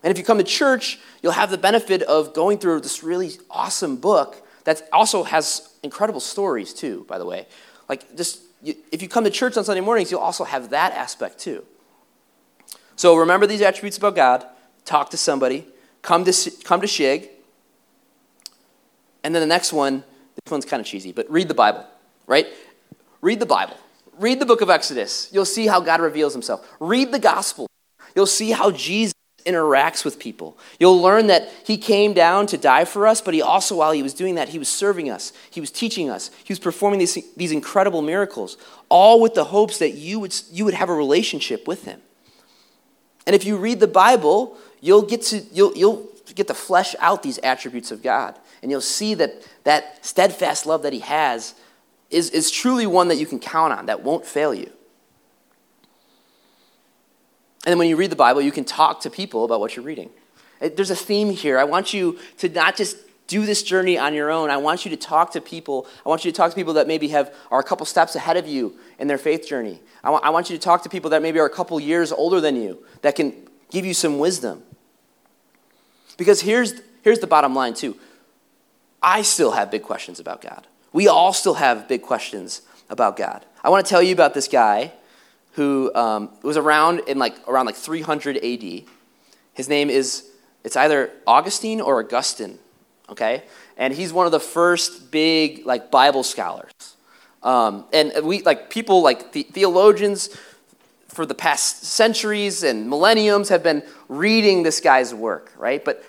And 0.03 0.11
if 0.11 0.17
you 0.17 0.23
come 0.23 0.37
to 0.37 0.43
church, 0.43 0.99
you'll 1.21 1.31
have 1.31 1.49
the 1.49 1.57
benefit 1.57 2.03
of 2.03 2.33
going 2.33 2.59
through 2.59 2.81
this 2.81 3.03
really 3.03 3.31
awesome 3.49 3.97
book 3.97 4.44
that 4.65 4.87
also 4.91 5.23
has 5.23 5.69
incredible 5.81 6.19
stories 6.19 6.73
too, 6.73 7.05
by 7.07 7.17
the 7.17 7.25
way. 7.25 7.47
Like 7.87 8.15
just 8.17 8.41
if 8.61 9.01
you 9.01 9.07
come 9.07 9.23
to 9.23 9.29
church 9.29 9.57
on 9.57 9.63
Sunday 9.63 9.81
mornings, 9.81 10.11
you'll 10.11 10.19
also 10.19 10.43
have 10.43 10.71
that 10.71 10.91
aspect 10.93 11.39
too. 11.39 11.63
So 12.95 13.15
remember 13.15 13.47
these 13.47 13.61
attributes 13.61 13.97
about 13.97 14.15
God. 14.15 14.45
Talk 14.83 15.09
to 15.11 15.17
somebody. 15.17 15.67
Come 16.01 16.23
to 16.25 16.51
come 16.63 16.81
to 16.81 16.87
Shig. 16.87 17.29
And 19.23 19.33
then 19.33 19.41
the 19.41 19.47
next 19.47 19.73
one, 19.73 20.03
this 20.43 20.51
one's 20.51 20.65
kind 20.65 20.79
of 20.79 20.85
cheesy, 20.85 21.11
but 21.11 21.29
read 21.31 21.47
the 21.47 21.55
Bible, 21.55 21.85
right? 22.27 22.45
Read 23.21 23.39
the 23.39 23.45
Bible. 23.47 23.77
Read 24.19 24.39
the 24.39 24.45
book 24.45 24.61
of 24.61 24.69
Exodus. 24.69 25.29
You'll 25.31 25.45
see 25.45 25.65
how 25.65 25.79
God 25.79 25.99
reveals 25.99 26.33
himself. 26.33 26.67
Read 26.79 27.11
the 27.11 27.19
gospel. 27.19 27.67
You'll 28.15 28.27
see 28.27 28.51
how 28.51 28.69
Jesus 28.71 29.14
interacts 29.45 30.03
with 30.03 30.19
people. 30.19 30.57
You'll 30.79 31.01
learn 31.01 31.27
that 31.27 31.49
he 31.65 31.77
came 31.77 32.13
down 32.13 32.47
to 32.47 32.57
die 32.57 32.85
for 32.85 33.07
us, 33.07 33.21
but 33.21 33.33
he 33.33 33.41
also, 33.41 33.75
while 33.75 33.91
he 33.91 34.03
was 34.03 34.13
doing 34.13 34.35
that, 34.35 34.49
he 34.49 34.59
was 34.59 34.67
serving 34.67 35.09
us, 35.09 35.31
he 35.49 35.59
was 35.59 35.71
teaching 35.71 36.09
us, 36.09 36.31
he 36.43 36.51
was 36.51 36.59
performing 36.59 36.99
these, 36.99 37.17
these 37.35 37.51
incredible 37.51 38.01
miracles, 38.01 38.57
all 38.89 39.21
with 39.21 39.33
the 39.33 39.45
hopes 39.45 39.79
that 39.79 39.91
you 39.91 40.19
would, 40.19 40.35
you 40.51 40.65
would 40.65 40.73
have 40.73 40.89
a 40.89 40.93
relationship 40.93 41.67
with 41.67 41.85
him. 41.85 42.01
And 43.27 43.35
if 43.35 43.45
you 43.45 43.57
read 43.57 43.79
the 43.79 43.87
Bible, 43.87 44.57
you'll 44.81 45.01
get 45.01 45.21
to, 45.23 45.41
you'll, 45.51 45.75
you'll 45.75 46.07
get 46.35 46.47
to 46.47 46.53
flesh 46.53 46.95
out 46.99 47.23
these 47.23 47.37
attributes 47.39 47.91
of 47.91 48.01
God. 48.03 48.37
And 48.61 48.71
you'll 48.71 48.81
see 48.81 49.13
that 49.15 49.47
that 49.63 50.03
steadfast 50.05 50.65
love 50.65 50.81
that 50.83 50.93
he 50.93 50.99
has 50.99 51.55
is, 52.09 52.29
is 52.31 52.51
truly 52.51 52.87
one 52.87 53.07
that 53.09 53.17
you 53.17 53.25
can 53.25 53.39
count 53.39 53.73
on, 53.73 53.87
that 53.87 54.03
won't 54.03 54.25
fail 54.25 54.53
you. 54.53 54.71
And 57.65 57.71
then 57.71 57.79
when 57.79 57.89
you 57.89 57.95
read 57.95 58.11
the 58.11 58.15
Bible, 58.15 58.41
you 58.41 58.51
can 58.51 58.63
talk 58.63 59.01
to 59.01 59.09
people 59.09 59.43
about 59.43 59.59
what 59.59 59.75
you're 59.75 59.85
reading. 59.85 60.11
There's 60.59 60.91
a 60.91 60.95
theme 60.95 61.31
here. 61.31 61.57
I 61.57 61.63
want 61.63 61.93
you 61.93 62.19
to 62.37 62.49
not 62.49 62.77
just 62.77 62.97
do 63.27 63.45
this 63.45 63.63
journey 63.63 63.97
on 63.97 64.13
your 64.13 64.29
own. 64.29 64.51
I 64.51 64.57
want 64.57 64.85
you 64.85 64.91
to 64.91 64.97
talk 64.97 65.31
to 65.31 65.41
people. 65.41 65.87
I 66.05 66.09
want 66.09 66.23
you 66.23 66.31
to 66.31 66.37
talk 66.37 66.51
to 66.51 66.55
people 66.55 66.73
that 66.73 66.87
maybe 66.87 67.07
have 67.09 67.33
are 67.49 67.59
a 67.59 67.63
couple 67.63 67.85
steps 67.85 68.15
ahead 68.15 68.37
of 68.37 68.47
you 68.47 68.75
in 68.99 69.07
their 69.07 69.17
faith 69.17 69.47
journey. 69.47 69.79
I, 70.03 70.11
I 70.11 70.29
want 70.29 70.49
you 70.49 70.55
to 70.55 70.61
talk 70.61 70.83
to 70.83 70.89
people 70.89 71.09
that 71.09 71.21
maybe 71.21 71.39
are 71.39 71.45
a 71.45 71.49
couple 71.49 71.79
years 71.79 72.11
older 72.11 72.39
than 72.39 72.55
you 72.55 72.83
that 73.01 73.15
can 73.15 73.33
give 73.71 73.83
you 73.83 73.95
some 73.95 74.19
wisdom. 74.19 74.61
Because 76.17 76.41
here's 76.41 76.75
here's 77.01 77.19
the 77.19 77.27
bottom 77.27 77.55
line 77.55 77.73
too. 77.73 77.97
I 79.01 79.23
still 79.23 79.51
have 79.51 79.71
big 79.71 79.83
questions 79.83 80.19
about 80.19 80.41
God. 80.41 80.67
We 80.93 81.07
all 81.07 81.33
still 81.33 81.55
have 81.55 81.87
big 81.87 82.03
questions 82.03 82.61
about 82.89 83.17
God. 83.17 83.43
I 83.63 83.69
want 83.69 83.85
to 83.85 83.89
tell 83.89 84.01
you 84.01 84.13
about 84.13 84.33
this 84.33 84.47
guy 84.47 84.93
who 85.55 85.93
um, 85.95 86.29
was 86.43 86.57
around 86.57 87.01
in 87.07 87.17
like 87.17 87.35
around 87.47 87.65
like 87.65 87.75
300 87.75 88.37
AD. 88.37 88.83
His 89.53 89.69
name 89.69 89.89
is 89.89 90.29
it's 90.63 90.75
either 90.75 91.11
Augustine 91.25 91.81
or 91.81 91.99
Augustine 91.99 92.59
okay? 93.09 93.43
And 93.77 93.93
he's 93.93 94.13
one 94.13 94.25
of 94.25 94.31
the 94.31 94.39
first 94.39 95.11
big 95.11 95.65
like 95.65 95.91
Bible 95.91 96.23
scholars. 96.23 96.71
Um, 97.43 97.85
and 97.93 98.25
we 98.25 98.41
like 98.41 98.69
people 98.69 99.01
like 99.01 99.31
the, 99.31 99.43
theologians 99.43 100.35
for 101.07 101.25
the 101.25 101.35
past 101.35 101.83
centuries 101.83 102.63
and 102.63 102.89
millenniums 102.89 103.49
have 103.49 103.63
been 103.63 103.83
reading 104.09 104.63
this 104.63 104.81
guy's 104.81 105.13
work, 105.13 105.53
right? 105.57 105.83
But 105.83 106.03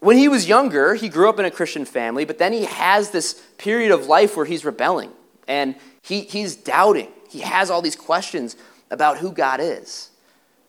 when 0.00 0.18
he 0.18 0.28
was 0.28 0.48
younger, 0.48 0.94
he 0.94 1.08
grew 1.08 1.28
up 1.28 1.38
in 1.38 1.44
a 1.44 1.50
Christian 1.50 1.84
family, 1.84 2.24
but 2.24 2.38
then 2.38 2.52
he 2.52 2.64
has 2.64 3.10
this 3.10 3.34
period 3.56 3.90
of 3.90 4.06
life 4.06 4.36
where 4.36 4.46
he's 4.46 4.64
rebelling 4.64 5.10
and 5.48 5.74
he, 6.02 6.20
he's 6.22 6.56
doubting. 6.56 7.08
He 7.30 7.40
has 7.40 7.70
all 7.70 7.80
these 7.80 7.96
questions 7.96 8.56
about 8.92 9.18
who 9.18 9.32
God 9.32 9.60
is. 9.60 10.10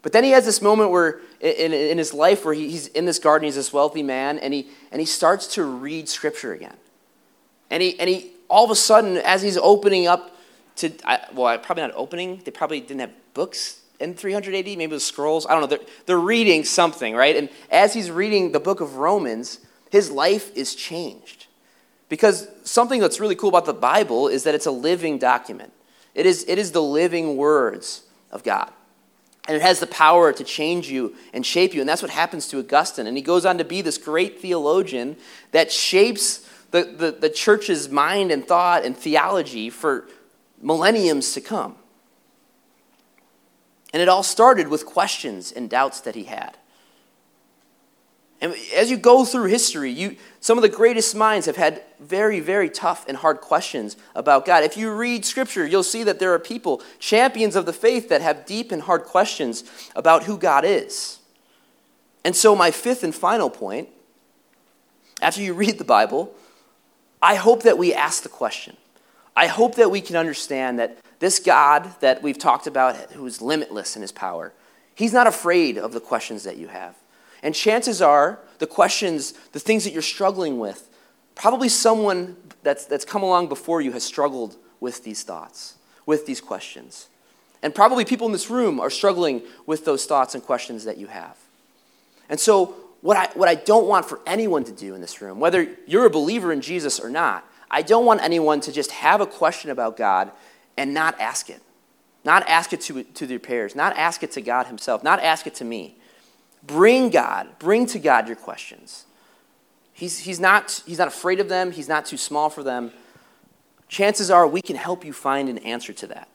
But 0.01 0.11
then 0.11 0.23
he 0.23 0.31
has 0.31 0.45
this 0.45 0.61
moment 0.61 0.91
where 0.91 1.21
in, 1.39 1.71
in 1.71 1.97
his 1.97 2.13
life 2.13 2.43
where 2.43 2.53
he, 2.53 2.69
he's 2.69 2.87
in 2.87 3.05
this 3.05 3.19
garden, 3.19 3.45
he's 3.45 3.55
this 3.55 3.71
wealthy 3.71 4.03
man, 4.03 4.39
and 4.39 4.53
he, 4.53 4.67
and 4.91 4.99
he 4.99 5.05
starts 5.05 5.47
to 5.55 5.63
read 5.63 6.09
scripture 6.09 6.53
again. 6.53 6.75
And 7.69 7.81
he, 7.81 7.99
and 7.99 8.09
he 8.09 8.31
all 8.49 8.65
of 8.65 8.71
a 8.71 8.75
sudden, 8.75 9.17
as 9.17 9.41
he's 9.41 9.57
opening 9.57 10.07
up 10.07 10.35
to, 10.77 10.91
well, 11.33 11.57
probably 11.59 11.83
not 11.83 11.93
opening, 11.95 12.41
they 12.43 12.51
probably 12.51 12.81
didn't 12.81 13.01
have 13.01 13.13
books 13.33 13.83
in 13.99 14.13
300 14.13 14.53
AD, 14.53 14.65
maybe 14.65 14.83
it 14.83 14.89
was 14.91 15.05
scrolls. 15.05 15.45
I 15.45 15.51
don't 15.51 15.61
know. 15.61 15.67
They're, 15.67 15.87
they're 16.05 16.19
reading 16.19 16.65
something, 16.65 17.15
right? 17.15 17.35
And 17.35 17.49
as 17.71 17.93
he's 17.93 18.11
reading 18.11 18.51
the 18.51 18.59
book 18.59 18.81
of 18.81 18.97
Romans, 18.97 19.59
his 19.91 20.11
life 20.11 20.55
is 20.55 20.75
changed. 20.75 21.47
Because 22.09 22.47
something 22.63 22.99
that's 22.99 23.19
really 23.19 23.35
cool 23.35 23.49
about 23.49 23.65
the 23.65 23.73
Bible 23.73 24.27
is 24.27 24.43
that 24.43 24.53
it's 24.53 24.65
a 24.65 24.71
living 24.71 25.17
document. 25.17 25.71
It 26.13 26.25
is, 26.25 26.45
it 26.47 26.59
is 26.59 26.71
the 26.71 26.81
living 26.81 27.37
words 27.37 28.03
of 28.33 28.43
God. 28.43 28.69
And 29.47 29.55
it 29.55 29.61
has 29.61 29.79
the 29.79 29.87
power 29.87 30.33
to 30.33 30.43
change 30.43 30.89
you 30.89 31.15
and 31.33 31.45
shape 31.45 31.73
you. 31.73 31.81
And 31.81 31.87
that's 31.87 32.01
what 32.01 32.11
happens 32.11 32.47
to 32.49 32.59
Augustine. 32.59 33.07
And 33.07 33.15
he 33.15 33.23
goes 33.23 33.45
on 33.45 33.57
to 33.59 33.63
be 33.63 33.81
this 33.81 33.97
great 33.97 34.41
theologian 34.41 35.15
that 35.51 35.71
shapes 35.71 36.49
the, 36.71 36.83
the, 36.83 37.11
the 37.11 37.29
church's 37.29 37.89
mind 37.89 38.31
and 38.31 38.45
thought 38.45 38.83
and 38.83 38.97
theology 38.97 39.69
for 39.69 40.07
millenniums 40.61 41.33
to 41.33 41.41
come. 41.41 41.75
And 43.93 44.01
it 44.01 44.09
all 44.09 44.23
started 44.23 44.69
with 44.69 44.85
questions 44.85 45.51
and 45.51 45.69
doubts 45.69 46.01
that 46.01 46.15
he 46.15 46.23
had. 46.23 46.57
And 48.43 48.53
as 48.75 48.91
you 48.91 48.97
go 48.97 49.23
through 49.23 49.45
history, 49.45 49.89
you, 49.89 50.17
some 50.41 50.57
of 50.57 50.63
the 50.63 50.69
greatest 50.69 51.15
minds 51.15 51.45
have 51.45 51.55
had 51.55 51.81
very, 52.01 52.41
very 52.41 52.69
tough 52.69 53.05
and 53.07 53.15
hard 53.15 53.39
questions 53.39 53.95
about 54.15 54.45
God. 54.45 54.65
If 54.65 54.75
you 54.75 54.93
read 54.93 55.23
Scripture, 55.23 55.65
you'll 55.65 55.81
see 55.81 56.03
that 56.03 56.19
there 56.19 56.33
are 56.33 56.39
people, 56.39 56.81
champions 56.99 57.55
of 57.55 57.65
the 57.65 57.71
faith, 57.71 58.09
that 58.09 58.21
have 58.21 58.45
deep 58.45 58.73
and 58.73 58.81
hard 58.81 59.03
questions 59.03 59.63
about 59.95 60.25
who 60.25 60.37
God 60.37 60.65
is. 60.65 61.19
And 62.25 62.35
so, 62.35 62.53
my 62.53 62.69
fifth 62.69 63.01
and 63.01 63.15
final 63.15 63.49
point 63.49 63.87
after 65.21 65.41
you 65.41 65.53
read 65.53 65.77
the 65.77 65.85
Bible, 65.85 66.35
I 67.21 67.35
hope 67.35 67.63
that 67.63 67.77
we 67.77 67.93
ask 67.93 68.23
the 68.23 68.29
question. 68.29 68.75
I 69.37 69.47
hope 69.47 69.75
that 69.75 69.89
we 69.89 70.01
can 70.01 70.17
understand 70.17 70.79
that 70.79 70.97
this 71.19 71.39
God 71.39 71.89
that 72.01 72.21
we've 72.21 72.37
talked 72.37 72.67
about, 72.67 72.97
who 73.13 73.25
is 73.25 73.41
limitless 73.41 73.95
in 73.95 74.01
his 74.01 74.11
power, 74.11 74.51
he's 74.95 75.13
not 75.13 75.27
afraid 75.27 75.77
of 75.77 75.93
the 75.93 76.01
questions 76.01 76.43
that 76.43 76.57
you 76.57 76.67
have. 76.67 76.97
And 77.43 77.53
chances 77.53 78.01
are, 78.01 78.39
the 78.57 78.65
questions, 78.65 79.33
the 79.51 79.59
things 79.59 79.83
that 79.83 79.91
you're 79.91 80.01
struggling 80.01 80.57
with, 80.57 80.89
probably 81.35 81.69
someone 81.69 82.37
that's, 82.63 82.85
that's 82.85 83.05
come 83.05 83.21
along 83.21 83.49
before 83.49 83.81
you 83.81 83.91
has 83.91 84.03
struggled 84.03 84.55
with 84.79 85.03
these 85.03 85.23
thoughts, 85.23 85.75
with 86.05 86.25
these 86.25 86.39
questions. 86.41 87.09
And 87.61 87.75
probably 87.75 88.05
people 88.05 88.27
in 88.27 88.33
this 88.33 88.49
room 88.49 88.79
are 88.79 88.89
struggling 88.89 89.41
with 89.65 89.85
those 89.85 90.05
thoughts 90.05 90.33
and 90.33 90.43
questions 90.43 90.85
that 90.85 90.97
you 90.97 91.07
have. 91.07 91.37
And 92.29 92.39
so, 92.39 92.75
what 93.01 93.17
I, 93.17 93.27
what 93.33 93.49
I 93.49 93.55
don't 93.55 93.85
want 93.85 94.05
for 94.05 94.21
anyone 94.25 94.63
to 94.63 94.71
do 94.71 94.95
in 94.95 95.01
this 95.01 95.21
room, 95.21 95.41
whether 95.41 95.67
you're 95.85 96.05
a 96.05 96.09
believer 96.09 96.53
in 96.53 96.61
Jesus 96.61 97.01
or 97.01 97.09
not, 97.09 97.45
I 97.69 97.81
don't 97.81 98.05
want 98.05 98.21
anyone 98.21 98.61
to 98.61 98.71
just 98.71 98.91
have 98.91 99.19
a 99.19 99.25
question 99.25 99.71
about 99.71 99.97
God 99.97 100.31
and 100.77 100.93
not 100.93 101.19
ask 101.19 101.49
it. 101.49 101.61
Not 102.23 102.47
ask 102.47 102.71
it 102.71 102.79
to, 102.81 103.03
to 103.03 103.27
their 103.27 103.39
peers, 103.39 103.75
not 103.75 103.97
ask 103.97 104.23
it 104.23 104.31
to 104.31 104.41
God 104.41 104.67
Himself, 104.67 105.03
not 105.03 105.19
ask 105.19 105.45
it 105.47 105.55
to 105.55 105.65
me. 105.65 105.97
Bring 106.65 107.09
God, 107.09 107.59
bring 107.59 107.85
to 107.87 107.99
God 107.99 108.27
your 108.27 108.37
questions. 108.37 109.05
He's, 109.91 110.19
he's, 110.19 110.39
not, 110.39 110.81
he's 110.85 110.97
not 110.97 111.07
afraid 111.07 111.39
of 111.39 111.49
them, 111.49 111.71
He's 111.71 111.89
not 111.89 112.05
too 112.05 112.17
small 112.17 112.49
for 112.49 112.63
them. 112.63 112.91
Chances 113.89 114.31
are 114.31 114.47
we 114.47 114.61
can 114.61 114.75
help 114.75 115.05
you 115.05 115.13
find 115.13 115.49
an 115.49 115.59
answer 115.59 115.93
to 115.93 116.07
that. 116.07 116.27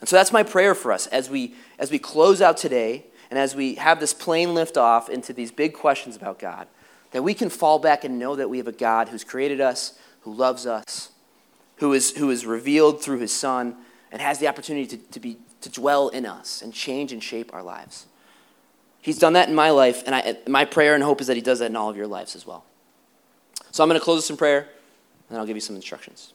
And 0.00 0.08
so 0.08 0.16
that's 0.16 0.32
my 0.32 0.42
prayer 0.42 0.74
for 0.74 0.92
us 0.92 1.06
as 1.08 1.28
we, 1.28 1.54
as 1.78 1.90
we 1.90 1.98
close 1.98 2.40
out 2.40 2.56
today 2.56 3.06
and 3.30 3.38
as 3.38 3.56
we 3.56 3.76
have 3.76 3.98
this 3.98 4.12
plane 4.12 4.54
lift 4.54 4.76
off 4.76 5.08
into 5.08 5.32
these 5.32 5.50
big 5.50 5.74
questions 5.74 6.16
about 6.16 6.38
God, 6.38 6.68
that 7.12 7.22
we 7.22 7.34
can 7.34 7.48
fall 7.48 7.78
back 7.78 8.04
and 8.04 8.18
know 8.18 8.36
that 8.36 8.50
we 8.50 8.58
have 8.58 8.68
a 8.68 8.72
God 8.72 9.08
who's 9.08 9.24
created 9.24 9.60
us, 9.60 9.98
who 10.20 10.34
loves 10.34 10.66
us, 10.66 11.10
who 11.76 11.92
is, 11.92 12.16
who 12.16 12.30
is 12.30 12.46
revealed 12.46 13.02
through 13.02 13.18
his 13.18 13.32
Son, 13.32 13.76
and 14.12 14.20
has 14.20 14.38
the 14.38 14.48
opportunity 14.48 14.86
to, 14.86 14.96
to, 14.96 15.20
be, 15.20 15.38
to 15.60 15.70
dwell 15.70 16.08
in 16.08 16.26
us 16.26 16.62
and 16.62 16.72
change 16.72 17.12
and 17.12 17.22
shape 17.22 17.52
our 17.54 17.62
lives. 17.62 18.06
He's 19.02 19.18
done 19.18 19.34
that 19.34 19.48
in 19.48 19.54
my 19.54 19.70
life, 19.70 20.02
and 20.06 20.14
I, 20.14 20.38
my 20.46 20.64
prayer 20.64 20.94
and 20.94 21.02
hope 21.02 21.20
is 21.20 21.26
that 21.26 21.36
He 21.36 21.42
does 21.42 21.58
that 21.58 21.66
in 21.66 21.76
all 21.76 21.90
of 21.90 21.96
your 21.96 22.06
lives 22.06 22.34
as 22.34 22.46
well. 22.46 22.64
So 23.72 23.82
I'm 23.82 23.88
going 23.88 24.00
to 24.00 24.04
close 24.04 24.22
this 24.22 24.30
in 24.30 24.36
prayer, 24.36 24.68
and 25.28 25.38
I'll 25.38 25.46
give 25.46 25.56
you 25.56 25.60
some 25.60 25.76
instructions. 25.76 26.32